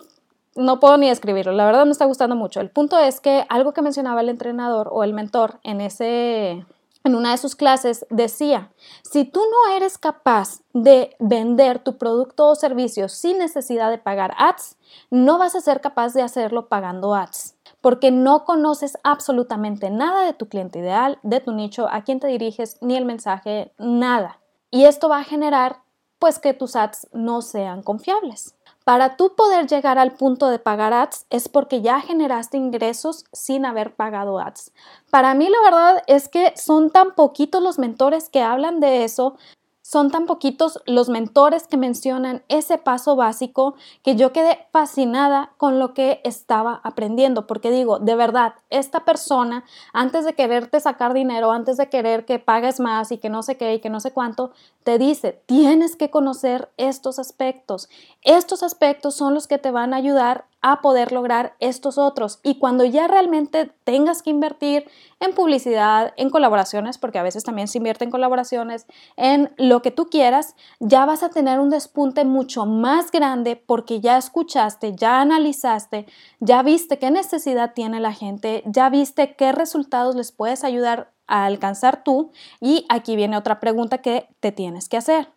No 0.55 0.81
puedo 0.81 0.99
ni 0.99 1.09
escribirlo, 1.09 1.53
la 1.53 1.65
verdad 1.65 1.87
me 1.87 1.93
está 1.93 2.05
gustando 2.05 2.37
mucho. 2.37 2.61
El 2.61 2.71
punto 2.71 2.99
es 2.99 3.21
que 3.21 3.47
algo 3.49 3.73
que 3.73 3.81
mencionaba 3.81 4.21
el 4.21 4.29
entrenador 4.29 4.91
o 4.93 5.03
el 5.03 5.15
mentor 5.15 5.61
en 5.63 5.81
ese 5.81 6.67
en 7.05 7.17
una 7.17 7.33
de 7.33 7.39
sus 7.39 7.57
clases 7.57 8.07
decía, 8.11 8.71
si 9.03 9.25
tú 9.25 9.41
no 9.41 9.75
eres 9.75 9.99
capaz 9.99 10.61
de 10.73 11.17
vender 11.19 11.81
tu 11.81 11.97
producto 11.99 12.49
o 12.49 12.55
servicio 12.55 13.09
sin 13.09 13.39
necesidad 13.39 13.91
de 13.91 13.99
pagar 13.99 14.35
ads, 14.37 14.77
no 15.11 15.39
vas 15.39 15.57
a 15.57 15.61
ser 15.61 15.81
capaz 15.81 16.13
de 16.13 16.23
hacerlo 16.23 16.69
pagando 16.69 17.15
ads 17.15 17.57
porque 17.83 18.11
no 18.11 18.47
conoces 18.47 18.97
absolutamente 19.03 19.91
nada 19.91 20.25
de 20.25 20.33
tu 20.33 20.49
cliente 20.49 20.79
ideal, 20.79 21.19
de 21.23 21.41
tu 21.41 21.53
nicho, 21.53 21.89
a 21.91 22.03
quién 22.05 22.21
te 22.21 22.29
diriges, 22.29 22.79
ni 22.81 22.97
el 22.97 23.05
mensaje, 23.05 23.75
nada. 23.77 24.41
Y 24.71 24.85
esto 24.85 25.11
va 25.11 25.19
a 25.19 25.25
generar 25.25 25.83
pues 26.19 26.39
que 26.39 26.55
tus 26.55 26.77
ads 26.77 27.09
no 27.13 27.43
sean 27.43 27.83
confiables. 27.83 28.55
Para 28.85 29.17
tú 29.17 29.35
poder 29.35 29.67
llegar 29.67 29.99
al 29.99 30.13
punto 30.13 30.49
de 30.49 30.61
pagar 30.61 30.93
ads 30.93 31.27
es 31.31 31.49
porque 31.49 31.83
ya 31.83 32.01
generaste 32.01 32.57
ingresos 32.57 33.25
sin 33.33 33.67
haber 33.67 33.95
pagado 33.97 34.39
ads. 34.39 34.73
Para 35.11 35.35
mí 35.35 35.49
la 35.49 35.61
verdad 35.65 36.03
es 36.07 36.29
que 36.29 36.53
son 36.57 36.91
tan 36.91 37.17
poquitos 37.17 37.61
los 37.61 37.81
mentores 37.81 38.29
que 38.29 38.41
hablan 38.41 38.79
de 38.79 39.03
eso, 39.03 39.37
son 39.83 40.11
tan 40.11 40.27
poquitos 40.27 40.81
los 40.87 41.09
mentores 41.09 41.67
que 41.67 41.77
mencionan 41.77 42.45
ese 42.49 42.79
paso 42.79 43.17
básico 43.17 43.75
que 44.03 44.15
yo 44.17 44.33
quedé 44.33 44.67
fascinada 44.73 45.53
con 45.59 45.79
lo 45.79 45.93
que 45.93 46.21
estaba 46.25 46.81
aprendiendo, 46.85 47.47
porque 47.47 47.71
digo, 47.71 47.99
de 47.99 48.15
verdad, 48.15 48.55
esta 48.71 49.05
persona, 49.05 49.65
antes 49.93 50.25
de 50.25 50.35
quererte 50.35 50.81
sacar 50.81 51.13
dinero, 51.15 51.51
antes 51.51 51.77
de 51.77 51.89
querer 51.89 52.25
que 52.25 52.39
pagues 52.39 52.81
más 52.81 53.11
y 53.13 53.19
que 53.19 53.29
no 53.29 53.43
sé 53.43 53.57
qué 53.57 53.75
y 53.75 53.81
que 53.81 53.91
no 53.91 54.01
sé 54.01 54.13
cuánto, 54.13 54.53
te 54.85 54.99
dice, 54.99 55.43
tienes 55.47 55.97
que 55.97 56.11
conocer 56.11 56.71
estos 56.77 57.19
aspectos. 57.19 57.89
Estos 58.23 58.63
aspectos 58.63 59.17
son 59.17 59.35
los 59.35 59.47
que 59.49 59.59
te 59.59 59.73
van 59.73 59.95
a 59.95 59.97
ayudar 59.97 60.47
a 60.63 60.81
poder 60.81 61.13
lograr 61.13 61.55
estos 61.59 61.99
otros. 61.99 62.39
Y 62.43 62.59
cuando 62.59 62.85
ya 62.85 63.09
realmente 63.09 63.73
tengas 63.85 64.23
que 64.23 64.31
invertir 64.31 64.89
en 65.21 65.35
publicidad, 65.35 66.15
en 66.17 66.31
colaboraciones, 66.31 66.99
porque 66.99 67.19
a 67.19 67.23
veces 67.23 67.45
también 67.45 67.69
se 67.69 67.79
invierte 67.79 68.05
en 68.05 68.11
colaboraciones, 68.11 68.87
en 69.17 69.53
lo 69.59 69.83
que 69.83 69.91
tú 69.91 70.07
quieras, 70.07 70.55
ya 70.79 71.05
vas 71.05 71.23
a 71.23 71.31
tener 71.31 71.59
un 71.59 71.71
despunte 71.71 72.25
mucho 72.25 72.65
más 72.65 73.11
grande 73.11 73.57
porque 73.57 74.01
ya 74.01 74.17
escuchaste, 74.17 74.95
ya 74.95 75.21
analizaste, 75.21 76.07
ya 76.39 76.63
viste 76.63 76.99
qué 76.99 77.11
necesidad 77.11 77.73
tiene 77.75 78.01
la 78.01 78.13
gente, 78.13 78.63
ya 78.67 78.89
viste 78.89 79.35
qué 79.35 79.53
resultados 79.53 80.15
les 80.15 80.31
puedes 80.31 80.63
ayudar 80.63 81.13
a 81.27 81.45
alcanzar 81.45 82.05
tú. 82.05 82.31
Y 82.61 82.87
aquí 82.89 83.17
viene 83.17 83.37
otra 83.37 83.59
pregunta 83.59 83.99
que 83.99 84.29
te 84.41 84.53
tienes 84.53 84.89
que 84.89 84.97
hacer. 84.97 85.29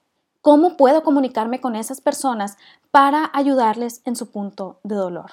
¿Cómo 0.46 0.78
puedo 0.78 1.02
comunicarme 1.02 1.60
con 1.60 1.75
esas 1.75 2.02
personas 2.02 2.56
para 2.92 3.32
ayudarles 3.34 4.04
en 4.06 4.16
su 4.16 4.30
punto 4.30 4.78
de 4.84 4.94
dolor? 4.94 5.32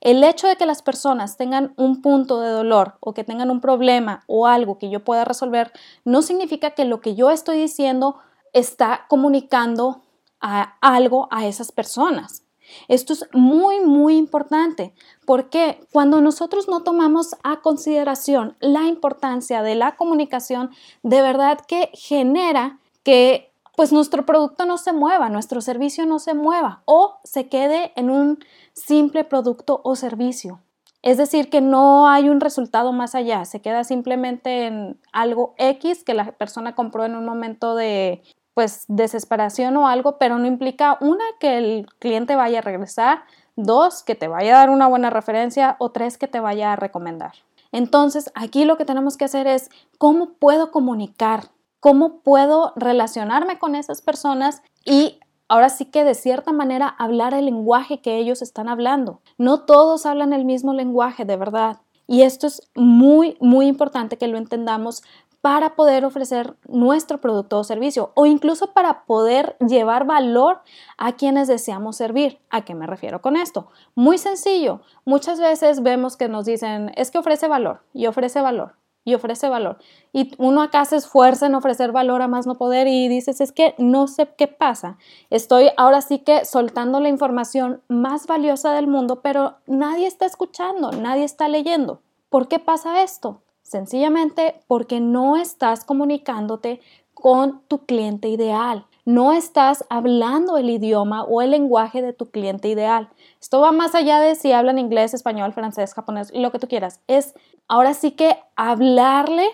El 0.00 0.22
hecho 0.22 0.46
de 0.46 0.54
que 0.54 0.64
las 0.64 0.80
personas 0.80 1.36
tengan 1.36 1.74
un 1.76 2.02
punto 2.02 2.40
de 2.40 2.50
dolor 2.50 2.94
o 3.00 3.14
que 3.14 3.24
tengan 3.24 3.50
un 3.50 3.60
problema 3.60 4.22
o 4.28 4.46
algo 4.46 4.78
que 4.78 4.90
yo 4.90 5.02
pueda 5.02 5.24
resolver 5.24 5.72
no 6.04 6.22
significa 6.22 6.70
que 6.70 6.84
lo 6.84 7.00
que 7.00 7.16
yo 7.16 7.32
estoy 7.32 7.58
diciendo 7.58 8.20
está 8.52 9.06
comunicando 9.08 10.02
a 10.40 10.76
algo 10.80 11.26
a 11.32 11.48
esas 11.48 11.72
personas. 11.72 12.44
Esto 12.86 13.12
es 13.12 13.26
muy, 13.32 13.80
muy 13.80 14.16
importante 14.16 14.94
porque 15.26 15.84
cuando 15.92 16.20
nosotros 16.20 16.68
no 16.68 16.84
tomamos 16.84 17.34
a 17.42 17.60
consideración 17.60 18.56
la 18.60 18.84
importancia 18.84 19.64
de 19.64 19.74
la 19.74 19.96
comunicación, 19.96 20.70
de 21.02 21.22
verdad 21.22 21.58
que 21.66 21.90
genera 21.92 22.78
que 23.02 23.50
pues 23.76 23.92
nuestro 23.92 24.24
producto 24.24 24.66
no 24.66 24.78
se 24.78 24.92
mueva, 24.92 25.28
nuestro 25.28 25.60
servicio 25.60 26.06
no 26.06 26.18
se 26.18 26.34
mueva 26.34 26.82
o 26.84 27.18
se 27.24 27.48
quede 27.48 27.92
en 27.96 28.10
un 28.10 28.38
simple 28.72 29.24
producto 29.24 29.80
o 29.84 29.96
servicio. 29.96 30.60
Es 31.02 31.18
decir, 31.18 31.50
que 31.50 31.60
no 31.60 32.08
hay 32.08 32.30
un 32.30 32.40
resultado 32.40 32.92
más 32.92 33.14
allá, 33.14 33.44
se 33.44 33.60
queda 33.60 33.84
simplemente 33.84 34.66
en 34.66 34.98
algo 35.12 35.54
X 35.58 36.02
que 36.02 36.14
la 36.14 36.32
persona 36.32 36.74
compró 36.74 37.04
en 37.04 37.14
un 37.14 37.26
momento 37.26 37.74
de 37.74 38.22
pues 38.54 38.84
desesperación 38.88 39.76
o 39.76 39.88
algo, 39.88 40.16
pero 40.16 40.38
no 40.38 40.46
implica 40.46 40.96
una 41.00 41.24
que 41.40 41.58
el 41.58 41.86
cliente 41.98 42.36
vaya 42.36 42.60
a 42.60 42.62
regresar, 42.62 43.24
dos 43.56 44.02
que 44.02 44.14
te 44.14 44.28
vaya 44.28 44.54
a 44.54 44.58
dar 44.60 44.70
una 44.70 44.86
buena 44.86 45.10
referencia 45.10 45.76
o 45.78 45.90
tres 45.90 46.16
que 46.16 46.28
te 46.28 46.40
vaya 46.40 46.72
a 46.72 46.76
recomendar. 46.76 47.32
Entonces, 47.72 48.30
aquí 48.36 48.64
lo 48.64 48.76
que 48.76 48.84
tenemos 48.84 49.16
que 49.16 49.24
hacer 49.24 49.48
es 49.48 49.68
cómo 49.98 50.34
puedo 50.34 50.70
comunicar 50.70 51.50
cómo 51.84 52.20
puedo 52.20 52.72
relacionarme 52.76 53.58
con 53.58 53.74
esas 53.74 54.00
personas 54.00 54.62
y 54.86 55.18
ahora 55.48 55.68
sí 55.68 55.84
que 55.84 56.02
de 56.02 56.14
cierta 56.14 56.50
manera 56.50 56.88
hablar 56.88 57.34
el 57.34 57.44
lenguaje 57.44 58.00
que 58.00 58.16
ellos 58.16 58.40
están 58.40 58.70
hablando. 58.70 59.20
No 59.36 59.66
todos 59.66 60.06
hablan 60.06 60.32
el 60.32 60.46
mismo 60.46 60.72
lenguaje, 60.72 61.26
de 61.26 61.36
verdad. 61.36 61.82
Y 62.06 62.22
esto 62.22 62.46
es 62.46 62.62
muy, 62.74 63.36
muy 63.38 63.66
importante 63.66 64.16
que 64.16 64.28
lo 64.28 64.38
entendamos 64.38 65.02
para 65.42 65.76
poder 65.76 66.06
ofrecer 66.06 66.56
nuestro 66.66 67.20
producto 67.20 67.58
o 67.58 67.64
servicio 67.64 68.12
o 68.14 68.24
incluso 68.24 68.72
para 68.72 69.04
poder 69.04 69.54
llevar 69.60 70.06
valor 70.06 70.62
a 70.96 71.12
quienes 71.12 71.48
deseamos 71.48 71.96
servir. 71.96 72.38
¿A 72.48 72.62
qué 72.62 72.74
me 72.74 72.86
refiero 72.86 73.20
con 73.20 73.36
esto? 73.36 73.68
Muy 73.94 74.16
sencillo. 74.16 74.80
Muchas 75.04 75.38
veces 75.38 75.82
vemos 75.82 76.16
que 76.16 76.30
nos 76.30 76.46
dicen, 76.46 76.92
es 76.96 77.10
que 77.10 77.18
ofrece 77.18 77.46
valor 77.46 77.82
y 77.92 78.06
ofrece 78.06 78.40
valor 78.40 78.72
y 79.04 79.14
ofrece 79.14 79.48
valor. 79.48 79.78
Y 80.12 80.32
uno 80.38 80.62
acá 80.62 80.84
se 80.84 80.96
esfuerza 80.96 81.46
en 81.46 81.54
ofrecer 81.54 81.92
valor 81.92 82.22
a 82.22 82.28
más 82.28 82.46
no 82.46 82.56
poder 82.56 82.86
y 82.88 83.08
dices, 83.08 83.40
es 83.40 83.52
que 83.52 83.74
no 83.78 84.06
sé 84.06 84.28
qué 84.36 84.48
pasa. 84.48 84.96
Estoy 85.30 85.70
ahora 85.76 86.00
sí 86.00 86.20
que 86.20 86.44
soltando 86.44 87.00
la 87.00 87.08
información 87.08 87.82
más 87.88 88.26
valiosa 88.26 88.72
del 88.72 88.86
mundo, 88.86 89.20
pero 89.20 89.56
nadie 89.66 90.06
está 90.06 90.26
escuchando, 90.26 90.92
nadie 90.92 91.24
está 91.24 91.48
leyendo. 91.48 92.00
¿Por 92.30 92.48
qué 92.48 92.58
pasa 92.58 93.02
esto? 93.02 93.42
Sencillamente 93.62 94.60
porque 94.66 95.00
no 95.00 95.36
estás 95.36 95.84
comunicándote 95.84 96.80
con 97.14 97.60
tu 97.68 97.86
cliente 97.86 98.28
ideal. 98.28 98.86
No 99.04 99.32
estás 99.32 99.84
hablando 99.90 100.56
el 100.56 100.70
idioma 100.70 101.24
o 101.24 101.42
el 101.42 101.50
lenguaje 101.50 102.00
de 102.00 102.14
tu 102.14 102.30
cliente 102.30 102.68
ideal. 102.68 103.10
Esto 103.40 103.60
va 103.60 103.70
más 103.70 103.94
allá 103.94 104.18
de 104.18 104.34
si 104.34 104.52
hablan 104.52 104.78
inglés, 104.78 105.12
español, 105.12 105.52
francés, 105.52 105.92
japonés, 105.92 106.32
lo 106.34 106.50
que 106.50 106.58
tú 106.58 106.68
quieras. 106.68 107.00
Es 107.06 107.34
ahora 107.68 107.92
sí 107.92 108.12
que 108.12 108.38
hablarle 108.56 109.46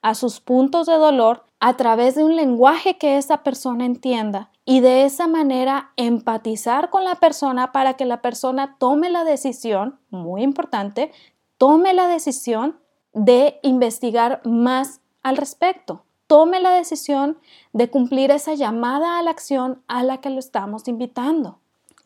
a 0.00 0.14
sus 0.14 0.40
puntos 0.40 0.86
de 0.86 0.94
dolor 0.94 1.44
a 1.60 1.76
través 1.76 2.14
de 2.14 2.24
un 2.24 2.36
lenguaje 2.36 2.96
que 2.96 3.18
esa 3.18 3.42
persona 3.42 3.84
entienda 3.84 4.50
y 4.64 4.80
de 4.80 5.04
esa 5.04 5.26
manera 5.26 5.92
empatizar 5.96 6.88
con 6.90 7.04
la 7.04 7.16
persona 7.16 7.72
para 7.72 7.94
que 7.94 8.06
la 8.06 8.22
persona 8.22 8.76
tome 8.78 9.10
la 9.10 9.24
decisión, 9.24 9.98
muy 10.10 10.42
importante, 10.42 11.12
tome 11.58 11.92
la 11.92 12.08
decisión 12.08 12.80
de 13.12 13.60
investigar 13.62 14.40
más 14.44 15.00
al 15.22 15.36
respecto. 15.36 16.04
Tome 16.26 16.60
la 16.60 16.70
decisión 16.70 17.38
de 17.72 17.90
cumplir 17.90 18.30
esa 18.30 18.54
llamada 18.54 19.18
a 19.18 19.22
la 19.22 19.30
acción 19.30 19.82
a 19.88 20.02
la 20.02 20.20
que 20.20 20.30
lo 20.30 20.38
estamos 20.38 20.88
invitando. 20.88 21.58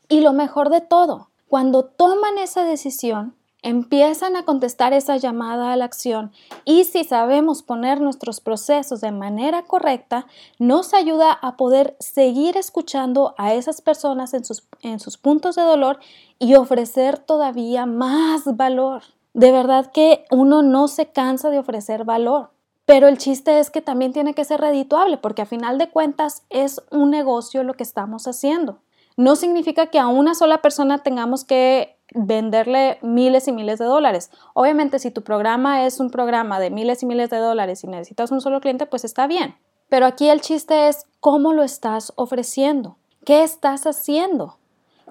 Y 0.08 0.20
lo 0.20 0.32
mejor 0.32 0.70
de 0.70 0.80
todo, 0.80 1.28
cuando 1.48 1.84
toman 1.84 2.38
esa 2.38 2.64
decisión, 2.64 3.34
empiezan 3.62 4.36
a 4.36 4.44
contestar 4.44 4.92
esa 4.92 5.16
llamada 5.16 5.72
a 5.72 5.76
la 5.76 5.84
acción 5.84 6.32
y 6.64 6.84
si 6.84 7.04
sabemos 7.04 7.62
poner 7.62 8.00
nuestros 8.00 8.40
procesos 8.40 9.00
de 9.00 9.10
manera 9.10 9.62
correcta, 9.62 10.26
nos 10.58 10.94
ayuda 10.94 11.32
a 11.32 11.56
poder 11.56 11.96
seguir 11.98 12.56
escuchando 12.56 13.34
a 13.36 13.54
esas 13.54 13.80
personas 13.80 14.32
en 14.34 14.44
sus, 14.44 14.66
en 14.82 15.00
sus 15.00 15.18
puntos 15.18 15.56
de 15.56 15.62
dolor 15.62 15.98
y 16.38 16.54
ofrecer 16.54 17.18
todavía 17.18 17.84
más 17.86 18.56
valor. 18.56 19.02
De 19.34 19.52
verdad 19.52 19.90
que 19.92 20.24
uno 20.30 20.62
no 20.62 20.88
se 20.88 21.06
cansa 21.06 21.50
de 21.50 21.58
ofrecer 21.58 22.04
valor. 22.04 22.50
Pero 22.88 23.06
el 23.06 23.18
chiste 23.18 23.58
es 23.58 23.68
que 23.68 23.82
también 23.82 24.14
tiene 24.14 24.32
que 24.32 24.46
ser 24.46 24.62
redituable 24.62 25.18
porque 25.18 25.42
a 25.42 25.46
final 25.46 25.76
de 25.76 25.90
cuentas 25.90 26.44
es 26.48 26.80
un 26.90 27.10
negocio 27.10 27.62
lo 27.62 27.74
que 27.74 27.82
estamos 27.82 28.26
haciendo. 28.26 28.78
No 29.14 29.36
significa 29.36 29.88
que 29.88 29.98
a 29.98 30.06
una 30.06 30.34
sola 30.34 30.62
persona 30.62 31.02
tengamos 31.02 31.44
que 31.44 31.98
venderle 32.14 32.98
miles 33.02 33.46
y 33.46 33.52
miles 33.52 33.78
de 33.78 33.84
dólares. 33.84 34.30
Obviamente, 34.54 34.98
si 35.00 35.10
tu 35.10 35.20
programa 35.20 35.84
es 35.84 36.00
un 36.00 36.08
programa 36.08 36.58
de 36.60 36.70
miles 36.70 37.02
y 37.02 37.06
miles 37.06 37.28
de 37.28 37.36
dólares 37.36 37.84
y 37.84 37.88
necesitas 37.88 38.30
un 38.30 38.40
solo 38.40 38.58
cliente, 38.62 38.86
pues 38.86 39.04
está 39.04 39.26
bien. 39.26 39.54
Pero 39.90 40.06
aquí 40.06 40.30
el 40.30 40.40
chiste 40.40 40.88
es 40.88 41.04
cómo 41.20 41.52
lo 41.52 41.64
estás 41.64 42.14
ofreciendo, 42.16 42.96
qué 43.26 43.42
estás 43.42 43.86
haciendo, 43.86 44.56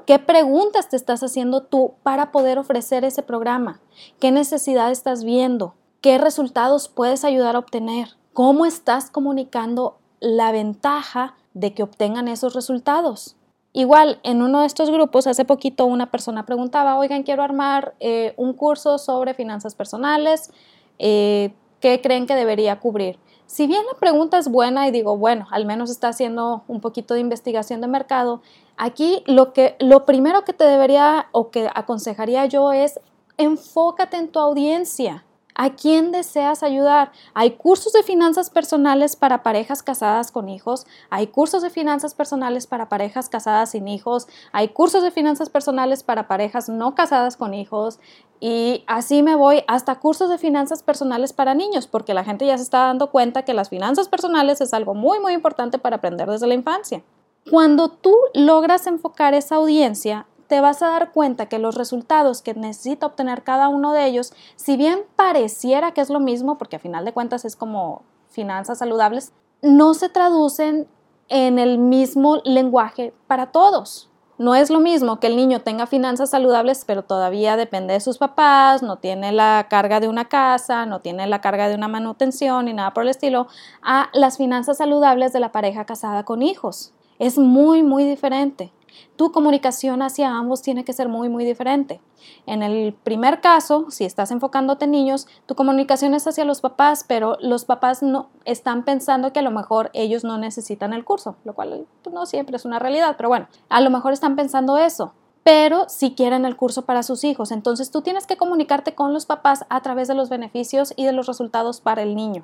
qué 0.08 0.18
preguntas 0.18 0.90
te 0.90 0.96
estás 0.96 1.22
haciendo 1.22 1.62
tú 1.62 1.94
para 2.02 2.32
poder 2.32 2.58
ofrecer 2.58 3.06
ese 3.06 3.22
programa, 3.22 3.82
qué 4.20 4.32
necesidad 4.32 4.90
estás 4.90 5.24
viendo, 5.24 5.76
qué 6.08 6.18
resultados 6.18 6.88
puedes 6.88 7.26
ayudar 7.26 7.58
a 7.58 7.60
obtener, 7.60 8.16
cómo 8.32 8.66
estás 8.66 9.12
comunicando 9.12 9.98
la 10.22 10.54
ventaja 10.54 11.36
de 11.54 11.74
que 11.74 11.84
obtengan 11.84 12.30
esos 12.30 12.54
resultados. 12.54 13.36
Igual, 13.74 14.22
en 14.24 14.42
uno 14.42 14.62
de 14.62 14.68
estos 14.68 14.90
grupos, 14.90 15.28
hace 15.28 15.44
poquito 15.44 15.86
una 15.86 16.10
persona 16.10 16.46
preguntaba, 16.46 16.98
oigan, 16.98 17.24
quiero 17.24 17.44
armar 17.44 17.94
eh, 18.00 18.34
un 18.38 18.54
curso 18.54 19.00
sobre 19.00 19.34
finanzas 19.34 19.76
personales, 19.76 20.50
eh, 20.98 21.52
¿qué 21.82 22.00
creen 22.00 22.26
que 22.26 22.36
debería 22.36 22.80
cubrir? 22.80 23.20
Si 23.46 23.68
bien 23.68 23.84
la 23.92 24.00
pregunta 24.00 24.38
es 24.38 24.48
buena 24.48 24.88
y 24.88 24.92
digo, 24.92 25.18
bueno, 25.18 25.46
al 25.52 25.66
menos 25.66 25.90
está 25.90 26.08
haciendo 26.08 26.64
un 26.70 26.80
poquito 26.80 27.16
de 27.16 27.20
investigación 27.20 27.82
de 27.82 27.88
mercado, 27.88 28.42
aquí 28.78 29.24
lo, 29.26 29.52
que, 29.52 29.76
lo 29.82 30.06
primero 30.06 30.46
que 30.46 30.54
te 30.54 30.64
debería 30.64 31.28
o 31.34 31.50
que 31.50 31.70
aconsejaría 31.76 32.46
yo 32.46 32.72
es 32.72 32.98
enfócate 33.38 34.16
en 34.16 34.30
tu 34.30 34.40
audiencia. 34.40 35.26
¿A 35.60 35.72
quién 35.72 36.12
deseas 36.12 36.62
ayudar? 36.62 37.12
Hay 37.34 37.58
cursos 37.58 37.92
de 37.92 38.04
finanzas 38.04 38.52
personales 38.52 39.16
para 39.16 39.42
parejas 39.42 39.82
casadas 39.82 40.32
con 40.32 40.50
hijos, 40.50 40.86
hay 41.10 41.28
cursos 41.28 41.64
de 41.64 41.72
finanzas 41.72 42.14
personales 42.14 42.68
para 42.68 42.90
parejas 42.90 43.28
casadas 43.28 43.72
sin 43.72 43.88
hijos, 43.88 44.28
hay 44.52 44.68
cursos 44.68 45.02
de 45.02 45.10
finanzas 45.10 45.50
personales 45.50 46.04
para 46.04 46.28
parejas 46.28 46.70
no 46.70 46.94
casadas 46.94 47.38
con 47.38 47.56
hijos 47.56 48.00
y 48.40 48.84
así 48.86 49.24
me 49.24 49.36
voy 49.36 49.64
hasta 49.68 50.00
cursos 50.00 50.30
de 50.30 50.38
finanzas 50.38 50.84
personales 50.84 51.34
para 51.34 51.56
niños, 51.56 51.88
porque 51.88 52.14
la 52.14 52.24
gente 52.24 52.46
ya 52.46 52.56
se 52.58 52.64
está 52.64 52.82
dando 52.82 53.10
cuenta 53.10 53.42
que 53.42 53.56
las 53.56 53.70
finanzas 53.70 54.10
personales 54.10 54.62
es 54.62 54.76
algo 54.76 54.94
muy 54.94 55.20
muy 55.20 55.34
importante 55.34 55.80
para 55.80 55.96
aprender 55.96 56.30
desde 56.30 56.46
la 56.46 56.54
infancia. 56.54 57.02
Cuando 57.50 57.90
tú 57.90 58.16
logras 58.36 58.86
enfocar 58.86 59.34
esa 59.34 59.56
audiencia, 59.56 60.28
te 60.48 60.62
vas 60.62 60.82
a 60.82 60.90
dar 60.90 61.12
cuenta 61.12 61.48
que 61.48 61.60
los 61.60 61.76
resultados 61.76 62.42
que 62.42 62.54
necesita 62.54 63.06
obtener 63.06 63.44
cada 63.44 63.68
uno 63.68 63.94
de 63.94 64.06
ellos, 64.06 64.34
si 64.56 64.78
bien 64.78 65.02
pareciera 65.16 65.92
que 65.92 66.02
es 66.02 66.10
lo 66.10 66.20
mismo, 66.20 66.58
porque 66.58 66.78
a 66.78 66.80
final 66.80 67.06
de 67.06 67.14
cuentas 67.14 67.46
es 67.46 67.56
como 67.56 68.04
finanzas 68.30 68.80
saludables, 68.80 69.34
no 69.62 69.94
se 69.94 70.10
traducen 70.10 70.88
en 71.30 71.60
el 71.60 71.78
mismo 71.78 72.42
lenguaje 72.46 73.14
para 73.28 73.48
todos. 73.48 74.10
No 74.38 74.54
es 74.54 74.70
lo 74.70 74.80
mismo 74.80 75.20
que 75.20 75.28
el 75.28 75.36
niño 75.36 75.62
tenga 75.62 75.88
finanzas 75.88 76.30
saludables, 76.30 76.84
pero 76.86 77.04
todavía 77.04 77.58
depende 77.58 77.96
de 77.96 78.00
sus 78.00 78.20
papás, 78.20 78.84
no 78.84 78.98
tiene 78.98 79.32
la 79.32 79.66
carga 79.68 80.00
de 80.00 80.08
una 80.08 80.26
casa, 80.26 80.86
no 80.86 81.02
tiene 81.02 81.26
la 81.26 81.42
carga 81.42 81.68
de 81.68 81.74
una 81.74 81.88
manutención 81.88 82.66
ni 82.66 82.74
nada 82.74 82.94
por 82.94 83.04
el 83.04 83.10
estilo, 83.10 83.48
a 83.82 84.10
las 84.14 84.38
finanzas 84.38 84.78
saludables 84.78 85.34
de 85.34 85.40
la 85.40 85.52
pareja 85.52 85.86
casada 85.86 86.24
con 86.24 86.44
hijos. 86.44 86.94
Es 87.18 87.40
muy, 87.40 87.82
muy 87.82 88.04
diferente 88.04 88.72
tu 89.16 89.32
comunicación 89.32 90.02
hacia 90.02 90.30
ambos 90.30 90.62
tiene 90.62 90.86
que 90.86 90.94
ser 90.94 91.10
muy, 91.10 91.30
muy 91.30 91.46
diferente. 91.46 92.02
En 92.46 92.64
el 92.64 92.94
primer 92.94 93.42
caso, 93.42 93.90
si 93.90 94.06
estás 94.06 94.32
enfocándote 94.32 94.86
en 94.86 94.92
niños, 94.92 95.28
tu 95.46 95.56
comunicación 95.56 96.14
es 96.14 96.28
hacia 96.28 96.46
los 96.46 96.62
papás, 96.62 97.06
pero 97.08 97.38
los 97.42 97.66
papás 97.66 98.04
no 98.04 98.30
están 98.46 98.84
pensando 98.84 99.34
que 99.34 99.40
a 99.40 99.44
lo 99.44 99.52
mejor 99.52 99.90
ellos 99.94 100.24
no 100.24 100.38
necesitan 100.38 100.94
el 100.94 101.06
curso, 101.06 101.36
lo 101.44 101.54
cual 101.54 101.86
pues, 102.04 102.14
no 102.14 102.26
siempre 102.26 102.56
es 102.56 102.66
una 102.66 102.80
realidad, 102.80 103.16
pero 103.18 103.30
bueno, 103.30 103.48
a 103.70 103.82
lo 103.82 103.90
mejor 103.90 104.14
están 104.14 104.36
pensando 104.36 104.78
eso 104.78 105.14
pero 105.48 105.88
si 105.88 106.14
quieren 106.14 106.44
el 106.44 106.58
curso 106.58 106.82
para 106.82 107.04
sus 107.04 107.24
hijos. 107.24 107.52
Entonces 107.52 107.90
tú 107.90 108.02
tienes 108.02 108.28
que 108.28 108.36
comunicarte 108.36 108.96
con 108.96 109.14
los 109.14 109.26
papás 109.26 109.66
a 109.70 109.82
través 109.82 110.10
de 110.10 110.14
los 110.14 110.28
beneficios 110.28 110.92
y 110.98 111.06
de 111.06 111.14
los 111.14 111.26
resultados 111.26 111.80
para 111.80 112.02
el 112.02 112.18
niño. 112.18 112.44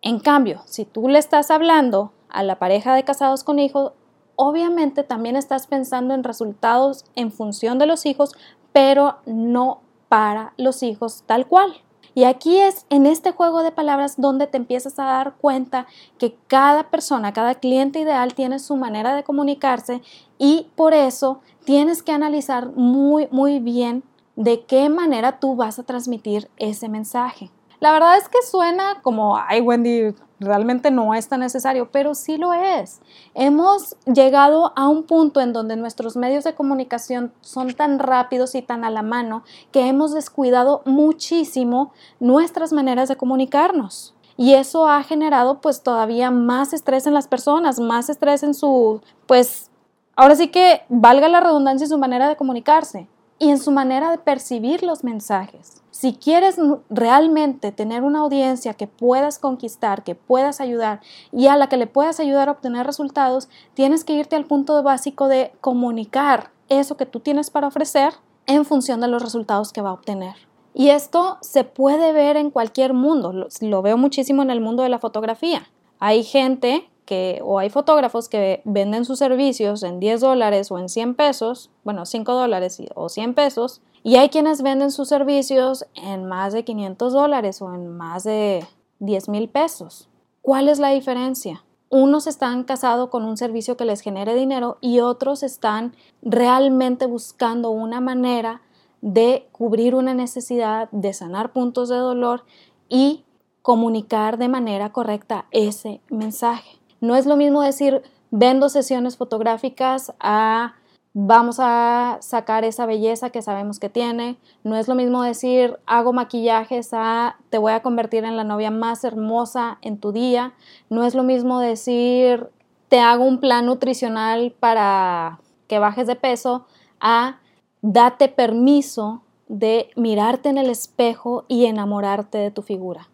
En 0.00 0.20
cambio, 0.20 0.62
si 0.66 0.84
tú 0.84 1.08
le 1.08 1.18
estás 1.18 1.50
hablando 1.50 2.12
a 2.28 2.44
la 2.44 2.60
pareja 2.60 2.94
de 2.94 3.02
casados 3.02 3.42
con 3.42 3.58
hijos, 3.58 3.94
obviamente 4.36 5.02
también 5.02 5.36
estás 5.36 5.66
pensando 5.66 6.14
en 6.14 6.24
resultados 6.24 7.04
en 7.14 7.32
función 7.32 7.78
de 7.78 7.86
los 7.86 8.06
hijos, 8.06 8.34
pero 8.72 9.16
no 9.26 9.80
para 10.08 10.52
los 10.56 10.82
hijos 10.82 11.24
tal 11.26 11.46
cual. 11.46 11.74
Y 12.14 12.24
aquí 12.24 12.58
es 12.58 12.86
en 12.88 13.04
este 13.04 13.32
juego 13.32 13.62
de 13.62 13.72
palabras 13.72 14.14
donde 14.16 14.46
te 14.46 14.56
empiezas 14.56 14.98
a 14.98 15.04
dar 15.04 15.34
cuenta 15.36 15.86
que 16.16 16.34
cada 16.46 16.84
persona, 16.84 17.34
cada 17.34 17.56
cliente 17.56 17.98
ideal 18.00 18.32
tiene 18.32 18.58
su 18.58 18.76
manera 18.76 19.14
de 19.14 19.22
comunicarse 19.22 20.00
y 20.38 20.68
por 20.76 20.94
eso 20.94 21.40
tienes 21.64 22.02
que 22.02 22.12
analizar 22.12 22.72
muy, 22.72 23.28
muy 23.30 23.58
bien 23.58 24.02
de 24.34 24.64
qué 24.64 24.88
manera 24.88 25.40
tú 25.40 25.56
vas 25.56 25.78
a 25.78 25.82
transmitir 25.82 26.48
ese 26.56 26.88
mensaje. 26.88 27.50
La 27.80 27.92
verdad 27.92 28.16
es 28.16 28.30
que 28.30 28.40
suena 28.40 29.02
como, 29.02 29.36
ay 29.36 29.60
Wendy, 29.60 30.14
realmente 30.40 30.90
no 30.90 31.14
es 31.14 31.28
tan 31.28 31.40
necesario, 31.40 31.90
pero 31.90 32.14
sí 32.14 32.36
lo 32.36 32.52
es. 32.52 33.00
Hemos 33.34 33.96
llegado 34.06 34.72
a 34.76 34.88
un 34.88 35.04
punto 35.04 35.40
en 35.40 35.52
donde 35.52 35.76
nuestros 35.76 36.16
medios 36.16 36.44
de 36.44 36.54
comunicación 36.54 37.32
son 37.40 37.74
tan 37.74 37.98
rápidos 37.98 38.54
y 38.54 38.62
tan 38.62 38.84
a 38.84 38.90
la 38.90 39.02
mano 39.02 39.42
que 39.72 39.86
hemos 39.86 40.12
descuidado 40.12 40.82
muchísimo 40.84 41.92
nuestras 42.20 42.72
maneras 42.72 43.08
de 43.08 43.16
comunicarnos. 43.16 44.14
Y 44.36 44.54
eso 44.54 44.86
ha 44.86 45.02
generado 45.02 45.60
pues 45.60 45.82
todavía 45.82 46.30
más 46.30 46.74
estrés 46.74 47.06
en 47.06 47.14
las 47.14 47.26
personas, 47.26 47.80
más 47.80 48.10
estrés 48.10 48.42
en 48.42 48.52
su, 48.52 49.00
pues, 49.26 49.70
ahora 50.14 50.36
sí 50.36 50.48
que 50.48 50.82
valga 50.90 51.28
la 51.28 51.40
redundancia 51.40 51.86
su 51.86 51.96
manera 51.96 52.28
de 52.28 52.36
comunicarse 52.36 53.08
y 53.38 53.50
en 53.50 53.58
su 53.58 53.70
manera 53.70 54.10
de 54.10 54.18
percibir 54.18 54.82
los 54.82 55.04
mensajes. 55.04 55.82
Si 55.90 56.14
quieres 56.14 56.56
realmente 56.90 57.72
tener 57.72 58.02
una 58.02 58.20
audiencia 58.20 58.74
que 58.74 58.86
puedas 58.86 59.38
conquistar, 59.38 60.04
que 60.04 60.14
puedas 60.14 60.60
ayudar 60.60 61.00
y 61.32 61.46
a 61.46 61.56
la 61.56 61.68
que 61.68 61.76
le 61.76 61.86
puedas 61.86 62.20
ayudar 62.20 62.48
a 62.48 62.52
obtener 62.52 62.86
resultados, 62.86 63.48
tienes 63.74 64.04
que 64.04 64.12
irte 64.12 64.36
al 64.36 64.44
punto 64.44 64.82
básico 64.82 65.28
de 65.28 65.52
comunicar 65.60 66.50
eso 66.68 66.96
que 66.96 67.06
tú 67.06 67.20
tienes 67.20 67.50
para 67.50 67.68
ofrecer 67.68 68.14
en 68.46 68.64
función 68.64 69.00
de 69.00 69.08
los 69.08 69.22
resultados 69.22 69.72
que 69.72 69.82
va 69.82 69.90
a 69.90 69.94
obtener. 69.94 70.34
Y 70.74 70.90
esto 70.90 71.38
se 71.40 71.64
puede 71.64 72.12
ver 72.12 72.36
en 72.36 72.50
cualquier 72.50 72.92
mundo, 72.92 73.32
lo, 73.32 73.82
veo 73.82 73.96
muchísimo 73.96 74.42
en 74.42 74.50
el 74.50 74.60
mundo 74.60 74.82
de 74.82 74.90
la 74.90 74.98
fotografía. 74.98 75.70
Hay 75.98 76.22
gente 76.22 76.90
que, 77.06 77.40
o 77.42 77.58
hay 77.58 77.70
fotógrafos 77.70 78.28
que 78.28 78.60
venden 78.64 79.06
sus 79.06 79.18
servicios 79.18 79.82
en 79.82 80.00
10 80.00 80.20
dólares 80.20 80.70
o 80.70 80.78
en 80.78 80.90
100 80.90 81.14
pesos, 81.14 81.70
bueno, 81.84 82.04
5 82.04 82.32
dólares 82.34 82.82
o 82.94 83.08
100 83.08 83.34
pesos, 83.34 83.80
y 84.02 84.16
hay 84.16 84.28
quienes 84.28 84.62
venden 84.62 84.90
sus 84.90 85.08
servicios 85.08 85.86
en 85.94 86.26
más 86.26 86.52
de 86.52 86.64
500 86.64 87.12
dólares 87.12 87.62
o 87.62 87.72
en 87.72 87.88
más 87.88 88.24
de 88.24 88.64
10 88.98 89.28
mil 89.28 89.48
pesos. 89.48 90.08
¿Cuál 90.42 90.68
es 90.68 90.78
la 90.78 90.90
diferencia? 90.90 91.64
Unos 91.88 92.26
están 92.26 92.64
casados 92.64 93.08
con 93.10 93.24
un 93.24 93.36
servicio 93.36 93.76
que 93.76 93.84
les 93.84 94.00
genere 94.00 94.34
dinero 94.34 94.78
y 94.80 95.00
otros 95.00 95.42
están 95.42 95.94
realmente 96.22 97.06
buscando 97.06 97.70
una 97.70 98.00
manera 98.00 98.62
de 99.00 99.48
cubrir 99.52 99.94
una 99.94 100.14
necesidad, 100.14 100.88
de 100.90 101.12
sanar 101.12 101.52
puntos 101.52 101.88
de 101.88 101.96
dolor 101.96 102.44
y 102.88 103.24
comunicar 103.62 104.38
de 104.38 104.48
manera 104.48 104.92
correcta 104.92 105.46
ese 105.50 106.00
mensaje. 106.10 106.75
No 107.00 107.16
es 107.16 107.26
lo 107.26 107.36
mismo 107.36 107.62
decir 107.62 108.02
vendo 108.30 108.68
sesiones 108.68 109.16
fotográficas 109.16 110.12
a 110.20 110.74
vamos 111.18 111.56
a 111.60 112.18
sacar 112.20 112.64
esa 112.64 112.84
belleza 112.84 113.30
que 113.30 113.40
sabemos 113.40 113.78
que 113.78 113.88
tiene. 113.88 114.36
No 114.64 114.76
es 114.76 114.86
lo 114.86 114.94
mismo 114.94 115.22
decir 115.22 115.78
hago 115.86 116.12
maquillajes 116.12 116.90
a 116.92 117.36
te 117.48 117.58
voy 117.58 117.72
a 117.72 117.80
convertir 117.80 118.24
en 118.24 118.36
la 118.36 118.44
novia 118.44 118.70
más 118.70 119.02
hermosa 119.04 119.78
en 119.80 119.98
tu 119.98 120.12
día. 120.12 120.52
No 120.90 121.04
es 121.04 121.14
lo 121.14 121.22
mismo 121.22 121.60
decir 121.60 122.50
te 122.88 123.00
hago 123.00 123.24
un 123.24 123.40
plan 123.40 123.66
nutricional 123.66 124.54
para 124.60 125.40
que 125.68 125.78
bajes 125.78 126.06
de 126.06 126.16
peso 126.16 126.66
a 127.00 127.38
date 127.82 128.28
permiso 128.28 129.22
de 129.48 129.90
mirarte 129.96 130.48
en 130.48 130.58
el 130.58 130.70
espejo 130.70 131.44
y 131.48 131.66
enamorarte 131.66 132.38
de 132.38 132.50
tu 132.50 132.62
figura. 132.62 133.08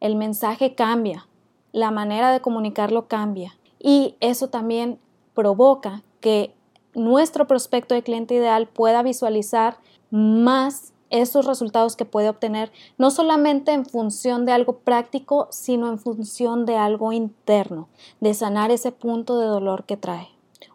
El 0.00 0.16
mensaje 0.16 0.74
cambia, 0.74 1.26
la 1.74 1.90
manera 1.90 2.30
de 2.30 2.40
comunicarlo 2.40 3.08
cambia 3.08 3.58
y 3.80 4.14
eso 4.20 4.48
también 4.48 5.00
provoca 5.34 6.04
que 6.20 6.54
nuestro 6.94 7.48
prospecto 7.48 7.96
de 7.96 8.04
cliente 8.04 8.34
ideal 8.34 8.68
pueda 8.68 9.02
visualizar 9.02 9.78
más 10.10 10.92
esos 11.10 11.46
resultados 11.46 11.96
que 11.96 12.04
puede 12.04 12.28
obtener, 12.28 12.70
no 12.96 13.10
solamente 13.10 13.72
en 13.72 13.86
función 13.86 14.46
de 14.46 14.52
algo 14.52 14.78
práctico, 14.78 15.48
sino 15.50 15.88
en 15.88 15.98
función 15.98 16.64
de 16.64 16.76
algo 16.76 17.12
interno, 17.12 17.88
de 18.20 18.34
sanar 18.34 18.70
ese 18.70 18.92
punto 18.92 19.40
de 19.40 19.46
dolor 19.46 19.84
que 19.84 19.96
trae. 19.96 20.28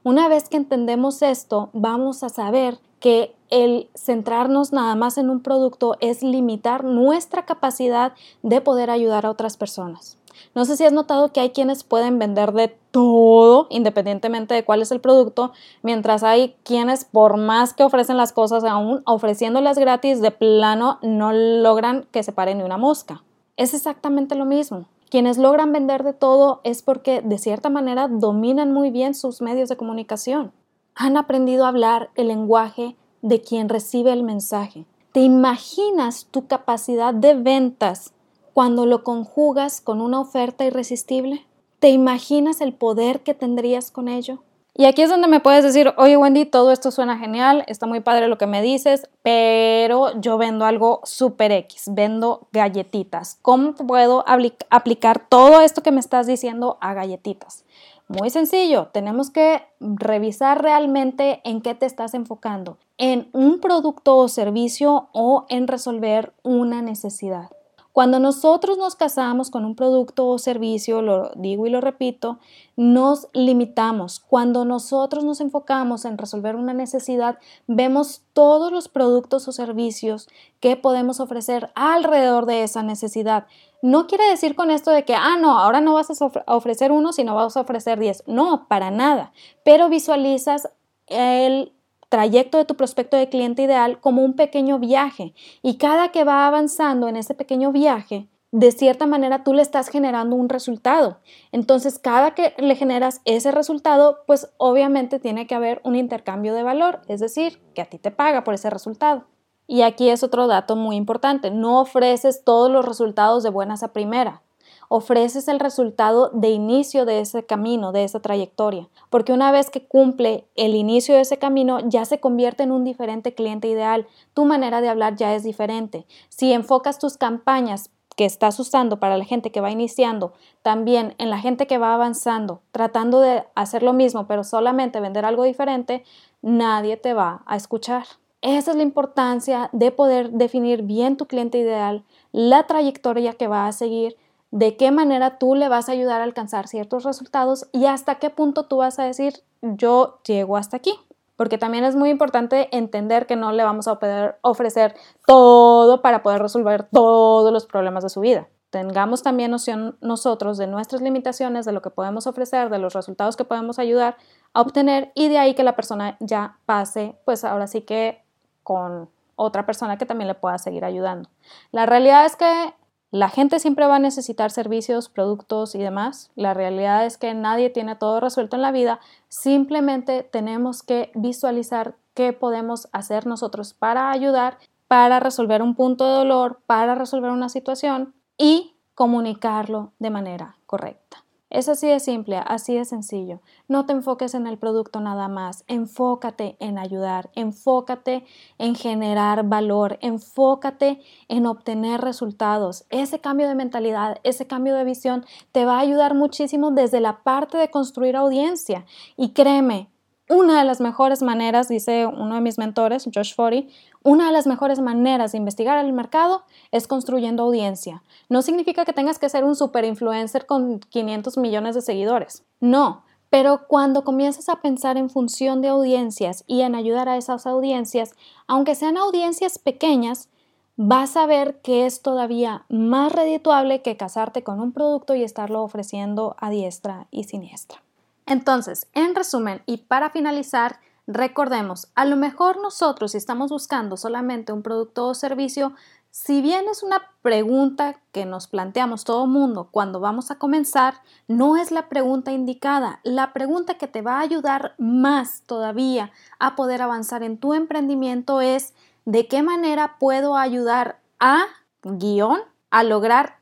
Una 0.03 0.27
vez 0.27 0.49
que 0.49 0.57
entendemos 0.57 1.21
esto, 1.21 1.69
vamos 1.71 2.23
a 2.23 2.29
saber 2.29 2.79
que 2.99 3.33
el 3.49 3.89
centrarnos 3.95 4.73
nada 4.73 4.95
más 4.95 5.17
en 5.17 5.29
un 5.29 5.39
producto 5.39 5.95
es 6.01 6.23
limitar 6.23 6.83
nuestra 6.83 7.45
capacidad 7.45 8.11
de 8.43 8.59
poder 8.59 8.89
ayudar 8.89 9.25
a 9.25 9.31
otras 9.31 9.55
personas. 9.55 10.18
No 10.55 10.65
sé 10.65 10.77
si 10.77 10.85
has 10.85 10.93
notado 10.93 11.31
que 11.31 11.39
hay 11.39 11.49
quienes 11.51 11.83
pueden 11.83 12.19
vender 12.19 12.53
de 12.53 12.67
todo, 12.91 13.67
independientemente 13.69 14.53
de 14.53 14.63
cuál 14.63 14.81
es 14.81 14.91
el 14.91 14.99
producto, 14.99 15.51
mientras 15.81 16.23
hay 16.23 16.55
quienes, 16.63 17.05
por 17.05 17.37
más 17.37 17.73
que 17.73 17.83
ofrecen 17.83 18.17
las 18.17 18.31
cosas 18.31 18.63
aún, 18.63 19.01
ofreciéndolas 19.05 19.77
gratis, 19.77 20.21
de 20.21 20.31
plano 20.31 20.99
no 21.01 21.31
logran 21.31 22.05
que 22.11 22.23
se 22.23 22.31
paren 22.31 22.59
ni 22.59 22.63
una 22.63 22.77
mosca. 22.77 23.23
Es 23.57 23.73
exactamente 23.73 24.35
lo 24.35 24.45
mismo. 24.45 24.85
Quienes 25.09 25.37
logran 25.37 25.71
vender 25.71 26.03
de 26.03 26.13
todo 26.13 26.61
es 26.63 26.81
porque 26.81 27.21
de 27.21 27.37
cierta 27.37 27.69
manera 27.69 28.07
dominan 28.07 28.71
muy 28.71 28.91
bien 28.91 29.15
sus 29.15 29.41
medios 29.41 29.69
de 29.69 29.77
comunicación 29.77 30.51
han 30.99 31.15
aprendido 31.15 31.63
a 31.63 31.69
hablar 31.69 32.09
el 32.15 32.27
lenguaje 32.27 32.97
de 33.21 33.41
quien 33.41 33.69
recibe 33.69 34.11
el 34.11 34.21
mensaje. 34.21 34.85
¿Te 35.13 35.21
imaginas 35.21 36.27
tu 36.29 36.45
capacidad 36.45 37.13
de 37.13 37.35
ventas 37.35 38.13
cuando 38.59 38.85
lo 38.85 39.05
conjugas 39.05 39.79
con 39.79 40.01
una 40.01 40.19
oferta 40.19 40.65
irresistible? 40.65 41.45
¿Te 41.79 41.91
imaginas 41.91 42.59
el 42.59 42.73
poder 42.73 43.21
que 43.21 43.33
tendrías 43.33 43.89
con 43.89 44.09
ello? 44.09 44.39
Y 44.75 44.83
aquí 44.83 45.01
es 45.01 45.09
donde 45.09 45.29
me 45.29 45.39
puedes 45.39 45.63
decir, 45.63 45.93
oye 45.95 46.17
Wendy, 46.17 46.43
todo 46.43 46.73
esto 46.73 46.91
suena 46.91 47.17
genial, 47.17 47.63
está 47.67 47.85
muy 47.85 48.01
padre 48.01 48.27
lo 48.27 48.37
que 48.37 48.47
me 48.47 48.61
dices, 48.61 49.07
pero 49.23 50.19
yo 50.19 50.37
vendo 50.37 50.65
algo 50.65 50.99
super 51.05 51.53
X, 51.53 51.85
vendo 51.93 52.49
galletitas. 52.51 53.39
¿Cómo 53.41 53.75
puedo 53.75 54.25
aplicar 54.27 55.25
todo 55.29 55.61
esto 55.61 55.81
que 55.81 55.93
me 55.93 56.01
estás 56.01 56.27
diciendo 56.27 56.77
a 56.81 56.93
galletitas? 56.93 57.63
Muy 58.09 58.29
sencillo, 58.29 58.87
tenemos 58.87 59.29
que 59.29 59.61
revisar 59.79 60.61
realmente 60.61 61.39
en 61.45 61.61
qué 61.61 61.75
te 61.75 61.85
estás 61.85 62.13
enfocando, 62.13 62.77
en 62.97 63.29
un 63.31 63.61
producto 63.61 64.17
o 64.17 64.27
servicio 64.27 65.07
o 65.13 65.45
en 65.47 65.65
resolver 65.69 66.33
una 66.43 66.81
necesidad. 66.81 67.51
Cuando 67.91 68.19
nosotros 68.19 68.77
nos 68.77 68.95
casamos 68.95 69.49
con 69.49 69.65
un 69.65 69.75
producto 69.75 70.27
o 70.27 70.37
servicio, 70.37 71.01
lo 71.01 71.31
digo 71.35 71.65
y 71.65 71.69
lo 71.69 71.81
repito, 71.81 72.39
nos 72.77 73.27
limitamos. 73.33 74.19
Cuando 74.19 74.63
nosotros 74.63 75.23
nos 75.23 75.41
enfocamos 75.41 76.05
en 76.05 76.17
resolver 76.17 76.55
una 76.55 76.73
necesidad, 76.73 77.39
vemos 77.67 78.21
todos 78.33 78.71
los 78.71 78.87
productos 78.89 79.47
o 79.47 79.51
servicios 79.51 80.29
que 80.59 80.77
podemos 80.77 81.19
ofrecer 81.19 81.71
alrededor 81.75 82.45
de 82.45 82.63
esa 82.63 82.83
necesidad. 82.83 83.47
No 83.81 84.07
quiere 84.07 84.29
decir 84.29 84.55
con 84.55 84.71
esto 84.71 84.91
de 84.91 85.03
que, 85.03 85.15
ah, 85.15 85.37
no, 85.39 85.57
ahora 85.57 85.81
no 85.81 85.95
vas 85.95 86.09
a 86.21 86.31
ofrecer 86.53 86.91
uno, 86.91 87.11
sino 87.11 87.35
vas 87.35 87.57
a 87.57 87.61
ofrecer 87.61 87.99
diez. 87.99 88.23
No, 88.27 88.67
para 88.67 88.91
nada. 88.91 89.33
Pero 89.63 89.89
visualizas 89.89 90.69
el 91.07 91.73
trayecto 92.09 92.57
de 92.57 92.65
tu 92.65 92.75
prospecto 92.75 93.15
de 93.15 93.29
cliente 93.29 93.61
ideal 93.61 93.99
como 93.99 94.23
un 94.23 94.33
pequeño 94.33 94.79
viaje 94.79 95.33
y 95.61 95.77
cada 95.77 96.09
que 96.09 96.23
va 96.23 96.47
avanzando 96.47 97.07
en 97.07 97.15
ese 97.15 97.35
pequeño 97.35 97.71
viaje, 97.71 98.27
de 98.51 98.71
cierta 98.71 99.05
manera 99.05 99.43
tú 99.43 99.53
le 99.53 99.61
estás 99.61 99.89
generando 99.89 100.35
un 100.35 100.49
resultado. 100.49 101.19
Entonces, 101.51 101.99
cada 101.99 102.33
que 102.33 102.55
le 102.57 102.75
generas 102.75 103.21
ese 103.25 103.51
resultado, 103.51 104.19
pues 104.25 104.51
obviamente 104.57 105.19
tiene 105.19 105.45
que 105.45 105.53
haber 105.53 105.81
un 105.83 105.95
intercambio 105.95 106.55
de 106.55 106.63
valor, 106.63 107.01
es 107.07 107.19
decir, 107.19 107.61
que 107.75 107.81
a 107.81 107.85
ti 107.85 107.99
te 107.99 108.09
paga 108.09 108.43
por 108.43 108.55
ese 108.55 108.71
resultado. 108.71 109.25
Y 109.67 109.83
aquí 109.83 110.09
es 110.09 110.23
otro 110.23 110.47
dato 110.47 110.75
muy 110.75 110.95
importante, 110.95 111.51
no 111.51 111.79
ofreces 111.79 112.43
todos 112.43 112.71
los 112.71 112.83
resultados 112.85 113.43
de 113.43 113.51
buenas 113.51 113.83
a 113.83 113.93
primera 113.93 114.41
ofreces 114.89 115.47
el 115.47 115.59
resultado 115.59 116.29
de 116.33 116.49
inicio 116.49 117.05
de 117.05 117.21
ese 117.21 117.45
camino, 117.45 117.91
de 117.91 118.03
esa 118.03 118.19
trayectoria, 118.19 118.89
porque 119.09 119.31
una 119.31 119.51
vez 119.51 119.69
que 119.69 119.85
cumple 119.85 120.47
el 120.55 120.75
inicio 120.75 121.15
de 121.15 121.21
ese 121.21 121.37
camino 121.37 121.79
ya 121.87 122.03
se 122.05 122.19
convierte 122.19 122.63
en 122.63 122.71
un 122.71 122.83
diferente 122.83 123.33
cliente 123.33 123.67
ideal, 123.67 124.07
tu 124.33 124.45
manera 124.45 124.81
de 124.81 124.89
hablar 124.89 125.15
ya 125.15 125.33
es 125.35 125.43
diferente. 125.43 126.05
Si 126.27 126.51
enfocas 126.51 126.97
tus 126.97 127.17
campañas 127.17 127.91
que 128.15 128.25
estás 128.25 128.59
usando 128.59 128.99
para 128.99 129.15
la 129.15 129.23
gente 129.23 129.51
que 129.51 129.61
va 129.61 129.71
iniciando, 129.71 130.33
también 130.63 131.13
en 131.19 131.29
la 131.29 131.37
gente 131.37 131.67
que 131.67 131.77
va 131.77 131.93
avanzando, 131.93 132.61
tratando 132.71 133.21
de 133.21 133.45
hacer 133.55 133.83
lo 133.83 133.93
mismo, 133.93 134.27
pero 134.27 134.43
solamente 134.43 134.99
vender 134.99 135.23
algo 135.23 135.43
diferente, 135.43 136.03
nadie 136.41 136.97
te 136.97 137.13
va 137.13 137.43
a 137.45 137.55
escuchar. 137.55 138.05
Esa 138.41 138.71
es 138.71 138.77
la 138.77 138.83
importancia 138.83 139.69
de 139.71 139.91
poder 139.91 140.31
definir 140.31 140.81
bien 140.81 141.15
tu 141.15 141.27
cliente 141.27 141.59
ideal, 141.59 142.03
la 142.31 142.63
trayectoria 142.63 143.33
que 143.33 143.47
va 143.47 143.67
a 143.67 143.71
seguir 143.71 144.17
de 144.51 144.77
qué 144.77 144.91
manera 144.91 145.37
tú 145.37 145.55
le 145.55 145.69
vas 145.69 145.89
a 145.89 145.91
ayudar 145.91 146.21
a 146.21 146.23
alcanzar 146.23 146.67
ciertos 146.67 147.03
resultados 147.03 147.67
y 147.71 147.85
hasta 147.85 148.15
qué 148.15 148.29
punto 148.29 148.63
tú 148.65 148.77
vas 148.77 148.99
a 148.99 149.03
decir 149.03 149.43
yo 149.61 150.19
llego 150.25 150.57
hasta 150.57 150.77
aquí. 150.77 150.93
Porque 151.35 151.57
también 151.57 151.85
es 151.85 151.95
muy 151.95 152.09
importante 152.09 152.67
entender 152.75 153.25
que 153.25 153.37
no 153.37 153.53
le 153.53 153.63
vamos 153.63 153.87
a 153.87 153.97
poder 153.97 154.37
ofrecer 154.41 154.95
todo 155.25 156.01
para 156.01 156.21
poder 156.21 156.41
resolver 156.41 156.83
todos 156.91 157.53
los 157.53 157.65
problemas 157.65 158.03
de 158.03 158.09
su 158.09 158.19
vida. 158.19 158.49
Tengamos 158.71 159.23
también 159.23 159.49
noción 159.49 159.97
nosotros 160.01 160.57
de 160.57 160.67
nuestras 160.67 161.01
limitaciones, 161.01 161.65
de 161.65 161.71
lo 161.71 161.81
que 161.81 161.89
podemos 161.89 162.27
ofrecer, 162.27 162.69
de 162.69 162.77
los 162.77 162.93
resultados 162.93 163.37
que 163.37 163.45
podemos 163.45 163.79
ayudar 163.79 164.17
a 164.53 164.61
obtener 164.61 165.11
y 165.15 165.29
de 165.29 165.37
ahí 165.37 165.55
que 165.55 165.63
la 165.63 165.77
persona 165.77 166.17
ya 166.19 166.57
pase, 166.65 167.15
pues 167.23 167.45
ahora 167.45 167.67
sí 167.67 167.81
que 167.81 168.21
con 168.61 169.09
otra 169.37 169.65
persona 169.65 169.97
que 169.97 170.05
también 170.05 170.27
le 170.27 170.35
pueda 170.35 170.57
seguir 170.57 170.83
ayudando. 170.83 171.29
La 171.71 171.85
realidad 171.85 172.25
es 172.25 172.35
que 172.35 172.73
la 173.11 173.29
gente 173.29 173.59
siempre 173.59 173.87
va 173.87 173.95
a 173.95 173.99
necesitar 173.99 174.51
servicios, 174.51 175.09
productos 175.09 175.73
y 175.73 175.79
demás. 175.79 176.29
La 176.35 176.53
realidad 176.53 177.05
es 177.05 177.17
que 177.17 177.33
nadie 177.33 177.71
tiene 177.71 177.95
todo 177.95 178.19
resuelto 178.19 178.55
en 178.55 178.61
la 178.61 178.71
vida. 178.71 178.99
Simplemente 179.29 180.21
tenemos 180.23 180.83
que 180.83 181.11
visualizar 181.15 181.95
qué 182.13 182.33
podemos 182.33 182.87
hacer 182.91 183.25
nosotros 183.25 183.73
para 183.73 184.11
ayudar, 184.11 184.59
para 184.87 185.19
resolver 185.19 185.63
un 185.63 185.73
punto 185.73 186.05
de 186.05 186.11
dolor, 186.11 186.59
para 186.67 186.93
resolver 186.93 187.31
una 187.31 187.49
situación 187.49 188.13
y 188.37 188.75
comunicarlo 188.93 189.91
de 189.97 190.09
manera 190.11 190.57
correcta. 190.67 191.23
Es 191.49 191.67
así 191.67 191.87
de 191.87 191.99
simple, 191.99 192.41
así 192.45 192.75
de 192.75 192.85
sencillo. 192.85 193.41
No 193.67 193.87
te 193.87 193.93
enfoques 193.93 194.35
en 194.35 194.45
el 194.45 194.59
producto 194.59 194.99
nada 194.99 195.27
más, 195.27 195.63
enfócate 195.67 196.57
en 196.59 196.77
ayudar, 196.77 197.31
enfócate 197.33 198.23
en 198.59 198.75
generar 198.75 199.43
valor, 199.47 199.97
enfócate 200.01 201.01
en 201.27 201.47
obtener 201.47 202.01
resultados. 202.01 202.85
Ese 202.89 203.19
cambio 203.19 203.47
de 203.47 203.55
mentalidad, 203.55 204.19
ese 204.23 204.45
cambio 204.45 204.75
de 204.75 204.83
visión 204.83 205.25
te 205.51 205.65
va 205.65 205.77
a 205.77 205.81
ayudar 205.81 206.13
muchísimo 206.13 206.69
desde 206.69 206.99
la 206.99 207.23
parte 207.23 207.57
de 207.57 207.71
construir 207.71 208.15
audiencia. 208.15 208.85
Y 209.17 209.33
créeme, 209.33 209.89
una 210.29 210.59
de 210.59 210.65
las 210.65 210.79
mejores 210.79 211.23
maneras, 211.23 211.67
dice 211.67 212.05
uno 212.05 212.35
de 212.35 212.41
mis 212.41 212.59
mentores, 212.59 213.09
Josh 213.13 213.33
Forey, 213.33 213.67
una 214.03 214.27
de 214.27 214.31
las 214.31 214.45
mejores 214.45 214.79
maneras 214.79 215.31
de 215.31 215.39
investigar 215.39 215.83
el 215.83 215.91
mercado 215.91 216.43
es 216.71 216.87
construyendo 216.87 217.43
audiencia. 217.43 218.03
No 218.29 218.43
significa 218.43 218.85
que 218.85 218.93
tengas 218.93 219.17
que 219.17 219.27
ser 219.27 219.43
un 219.43 219.55
super 219.55 219.83
influencer 219.85 220.45
con 220.45 220.79
500 220.79 221.37
millones 221.37 221.73
de 221.73 221.81
seguidores. 221.81 222.43
No, 222.59 223.03
pero 223.31 223.67
cuando 223.67 224.03
comienzas 224.03 224.49
a 224.49 224.61
pensar 224.61 224.97
en 224.97 225.09
función 225.09 225.61
de 225.61 225.69
audiencias 225.69 226.43
y 226.45 226.61
en 226.61 226.75
ayudar 226.75 227.09
a 227.09 227.17
esas 227.17 227.47
audiencias, 227.47 228.13
aunque 228.47 228.75
sean 228.75 228.97
audiencias 228.97 229.57
pequeñas, 229.57 230.29
vas 230.75 231.17
a 231.17 231.25
ver 231.25 231.59
que 231.61 231.87
es 231.87 232.03
todavía 232.03 232.65
más 232.69 233.11
redituable 233.11 233.81
que 233.81 233.97
casarte 233.97 234.43
con 234.43 234.59
un 234.61 234.73
producto 234.73 235.15
y 235.15 235.23
estarlo 235.23 235.63
ofreciendo 235.63 236.35
a 236.39 236.51
diestra 236.51 237.07
y 237.09 237.23
siniestra. 237.23 237.81
Entonces, 238.29 238.87
en 238.93 239.15
resumen 239.15 239.63
y 239.65 239.77
para 239.77 240.11
finalizar, 240.11 240.79
recordemos, 241.07 241.87
a 241.95 242.05
lo 242.05 242.15
mejor 242.15 242.61
nosotros 242.61 243.11
si 243.11 243.17
estamos 243.17 243.49
buscando 243.49 243.97
solamente 243.97 244.53
un 244.53 244.61
producto 244.61 245.07
o 245.07 245.15
servicio, 245.15 245.73
si 246.11 246.39
bien 246.39 246.67
es 246.69 246.83
una 246.83 247.01
pregunta 247.23 247.99
que 248.11 248.27
nos 248.27 248.45
planteamos 248.45 249.03
todo 249.03 249.25
mundo 249.25 249.69
cuando 249.71 249.99
vamos 249.99 250.29
a 250.29 250.37
comenzar, 250.37 251.01
no 251.27 251.57
es 251.57 251.71
la 251.71 251.89
pregunta 251.89 252.31
indicada. 252.31 252.99
La 253.03 253.33
pregunta 253.33 253.79
que 253.79 253.87
te 253.87 254.03
va 254.03 254.17
a 254.17 254.21
ayudar 254.21 254.75
más 254.77 255.41
todavía 255.47 256.11
a 256.37 256.55
poder 256.55 256.83
avanzar 256.83 257.23
en 257.23 257.39
tu 257.39 257.55
emprendimiento 257.55 258.41
es 258.41 258.75
de 259.05 259.27
qué 259.27 259.41
manera 259.41 259.97
puedo 259.97 260.37
ayudar 260.37 260.99
a 261.19 261.45
guion 261.81 262.41
a 262.69 262.83
lograr 262.83 263.39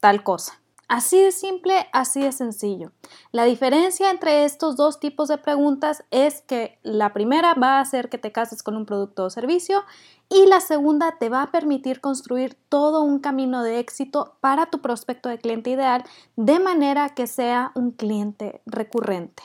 tal 0.00 0.24
cosa. 0.24 0.60
Así 0.88 1.20
de 1.20 1.32
simple, 1.32 1.88
así 1.92 2.22
de 2.22 2.30
sencillo. 2.30 2.92
La 3.32 3.44
diferencia 3.44 4.10
entre 4.10 4.44
estos 4.44 4.76
dos 4.76 5.00
tipos 5.00 5.26
de 5.26 5.36
preguntas 5.36 6.04
es 6.12 6.42
que 6.42 6.78
la 6.84 7.12
primera 7.12 7.54
va 7.54 7.78
a 7.78 7.80
hacer 7.80 8.08
que 8.08 8.18
te 8.18 8.30
cases 8.30 8.62
con 8.62 8.76
un 8.76 8.86
producto 8.86 9.24
o 9.24 9.30
servicio 9.30 9.82
y 10.28 10.46
la 10.46 10.60
segunda 10.60 11.16
te 11.18 11.28
va 11.28 11.42
a 11.42 11.50
permitir 11.50 12.00
construir 12.00 12.54
todo 12.68 13.02
un 13.02 13.18
camino 13.18 13.64
de 13.64 13.80
éxito 13.80 14.36
para 14.40 14.66
tu 14.66 14.80
prospecto 14.80 15.28
de 15.28 15.38
cliente 15.38 15.70
ideal 15.70 16.04
de 16.36 16.60
manera 16.60 17.08
que 17.10 17.26
sea 17.26 17.72
un 17.74 17.90
cliente 17.90 18.62
recurrente. 18.64 19.42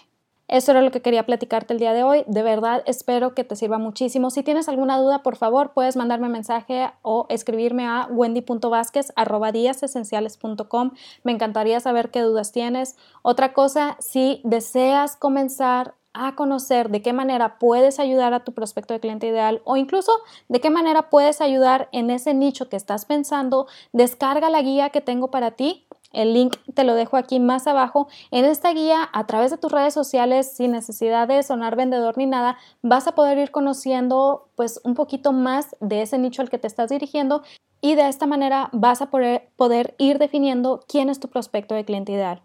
Eso 0.52 0.72
era 0.72 0.82
lo 0.82 0.92
que 0.92 1.02
quería 1.02 1.26
platicarte 1.26 1.74
el 1.74 1.80
día 1.80 1.94
de 1.94 2.04
hoy. 2.04 2.26
De 2.28 2.44
verdad, 2.44 2.84
espero 2.86 3.34
que 3.34 3.46
te 3.46 3.56
sirva 3.56 3.78
muchísimo. 3.78 4.32
Si 4.32 4.44
tienes 4.44 4.68
alguna 4.68 4.98
duda, 4.98 5.24
por 5.24 5.38
favor, 5.38 5.72
puedes 5.72 5.96
mandarme 5.96 6.28
mensaje 6.28 6.92
o 7.04 7.26
escribirme 7.30 7.88
a 7.88 8.10
wendy.vásquez.com. 8.12 10.92
Me 11.24 11.32
encantaría 11.32 11.80
saber 11.80 12.12
qué 12.12 12.20
dudas 12.20 12.52
tienes. 12.52 12.98
Otra 13.22 13.54
cosa, 13.54 13.96
si 14.02 14.42
deseas 14.44 15.16
comenzar 15.16 15.96
a 16.14 16.36
conocer 16.36 16.90
de 16.90 17.02
qué 17.02 17.14
manera 17.14 17.58
puedes 17.58 17.98
ayudar 17.98 18.34
a 18.34 18.44
tu 18.44 18.52
prospecto 18.52 18.94
de 18.94 19.00
cliente 19.00 19.28
ideal 19.28 19.62
o 19.64 19.78
incluso 19.78 20.12
de 20.50 20.60
qué 20.60 20.70
manera 20.70 21.10
puedes 21.10 21.40
ayudar 21.40 21.88
en 21.94 22.10
ese 22.10 22.34
nicho 22.34 22.68
que 22.68 22.76
estás 22.76 23.06
pensando, 23.06 23.68
descarga 23.94 24.50
la 24.50 24.62
guía 24.62 24.90
que 24.90 25.00
tengo 25.00 25.32
para 25.32 25.52
ti 25.52 25.88
el 26.14 26.34
link 26.34 26.58
te 26.74 26.84
lo 26.84 26.96
dejo 26.96 27.18
aquí 27.18 27.40
más 27.40 27.68
abajo. 27.68 28.08
En 28.32 28.46
esta 28.46 28.74
guía, 28.74 29.10
a 29.14 29.28
través 29.28 29.52
de 29.52 29.58
tus 29.58 29.72
redes 29.72 29.94
sociales, 29.94 30.52
sin 30.52 30.72
necesidad 30.72 31.28
de 31.28 31.44
sonar 31.44 31.76
vendedor 31.76 32.18
ni 32.18 32.26
nada, 32.26 32.58
vas 32.82 33.08
a 33.08 33.16
poder 33.16 33.38
ir 33.38 33.52
conociendo 33.52 34.48
pues 34.56 34.80
un 34.84 34.94
poquito 34.94 35.32
más 35.32 35.76
de 35.80 36.02
ese 36.02 36.18
nicho 36.18 36.42
al 36.42 36.50
que 36.50 36.58
te 36.58 36.68
estás 36.68 36.90
dirigiendo 36.90 37.44
y 37.82 37.96
de 37.96 38.08
esta 38.08 38.28
manera 38.28 38.70
vas 38.72 39.02
a 39.02 39.10
poder, 39.10 39.50
poder 39.56 39.96
ir 39.98 40.20
definiendo 40.20 40.84
quién 40.88 41.10
es 41.10 41.20
tu 41.20 41.28
prospecto 41.28 41.76
de 41.76 41.86
cliente 41.86 42.12
ideal. 42.12 42.42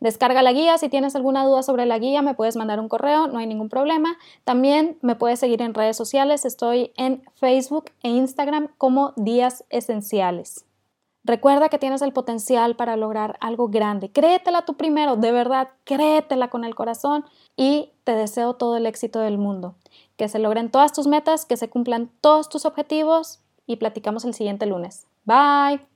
Descarga 0.00 0.42
la 0.42 0.52
guía, 0.52 0.78
si 0.78 0.88
tienes 0.88 1.16
alguna 1.16 1.44
duda 1.44 1.62
sobre 1.62 1.86
la 1.86 1.98
guía 1.98 2.22
me 2.22 2.34
puedes 2.34 2.56
mandar 2.56 2.80
un 2.80 2.88
correo, 2.88 3.26
no 3.26 3.38
hay 3.38 3.46
ningún 3.46 3.68
problema. 3.68 4.16
También 4.44 4.98
me 5.02 5.16
puedes 5.16 5.40
seguir 5.40 5.62
en 5.62 5.74
redes 5.74 5.96
sociales, 5.96 6.44
estoy 6.44 6.92
en 6.96 7.22
Facebook 7.34 7.90
e 8.02 8.08
Instagram 8.08 8.68
como 8.78 9.12
Días 9.16 9.64
Esenciales. 9.70 10.64
Recuerda 11.26 11.68
que 11.68 11.80
tienes 11.80 12.02
el 12.02 12.12
potencial 12.12 12.76
para 12.76 12.94
lograr 12.94 13.36
algo 13.40 13.66
grande. 13.68 14.12
Créetela 14.12 14.64
tú 14.64 14.74
primero, 14.76 15.16
de 15.16 15.32
verdad, 15.32 15.70
créetela 15.82 16.50
con 16.50 16.62
el 16.62 16.76
corazón 16.76 17.24
y 17.56 17.90
te 18.04 18.12
deseo 18.12 18.54
todo 18.54 18.76
el 18.76 18.86
éxito 18.86 19.18
del 19.18 19.36
mundo. 19.36 19.74
Que 20.16 20.28
se 20.28 20.38
logren 20.38 20.70
todas 20.70 20.92
tus 20.92 21.08
metas, 21.08 21.44
que 21.44 21.56
se 21.56 21.68
cumplan 21.68 22.12
todos 22.20 22.48
tus 22.48 22.64
objetivos 22.64 23.40
y 23.66 23.76
platicamos 23.76 24.24
el 24.24 24.34
siguiente 24.34 24.66
lunes. 24.66 25.08
Bye. 25.24 25.95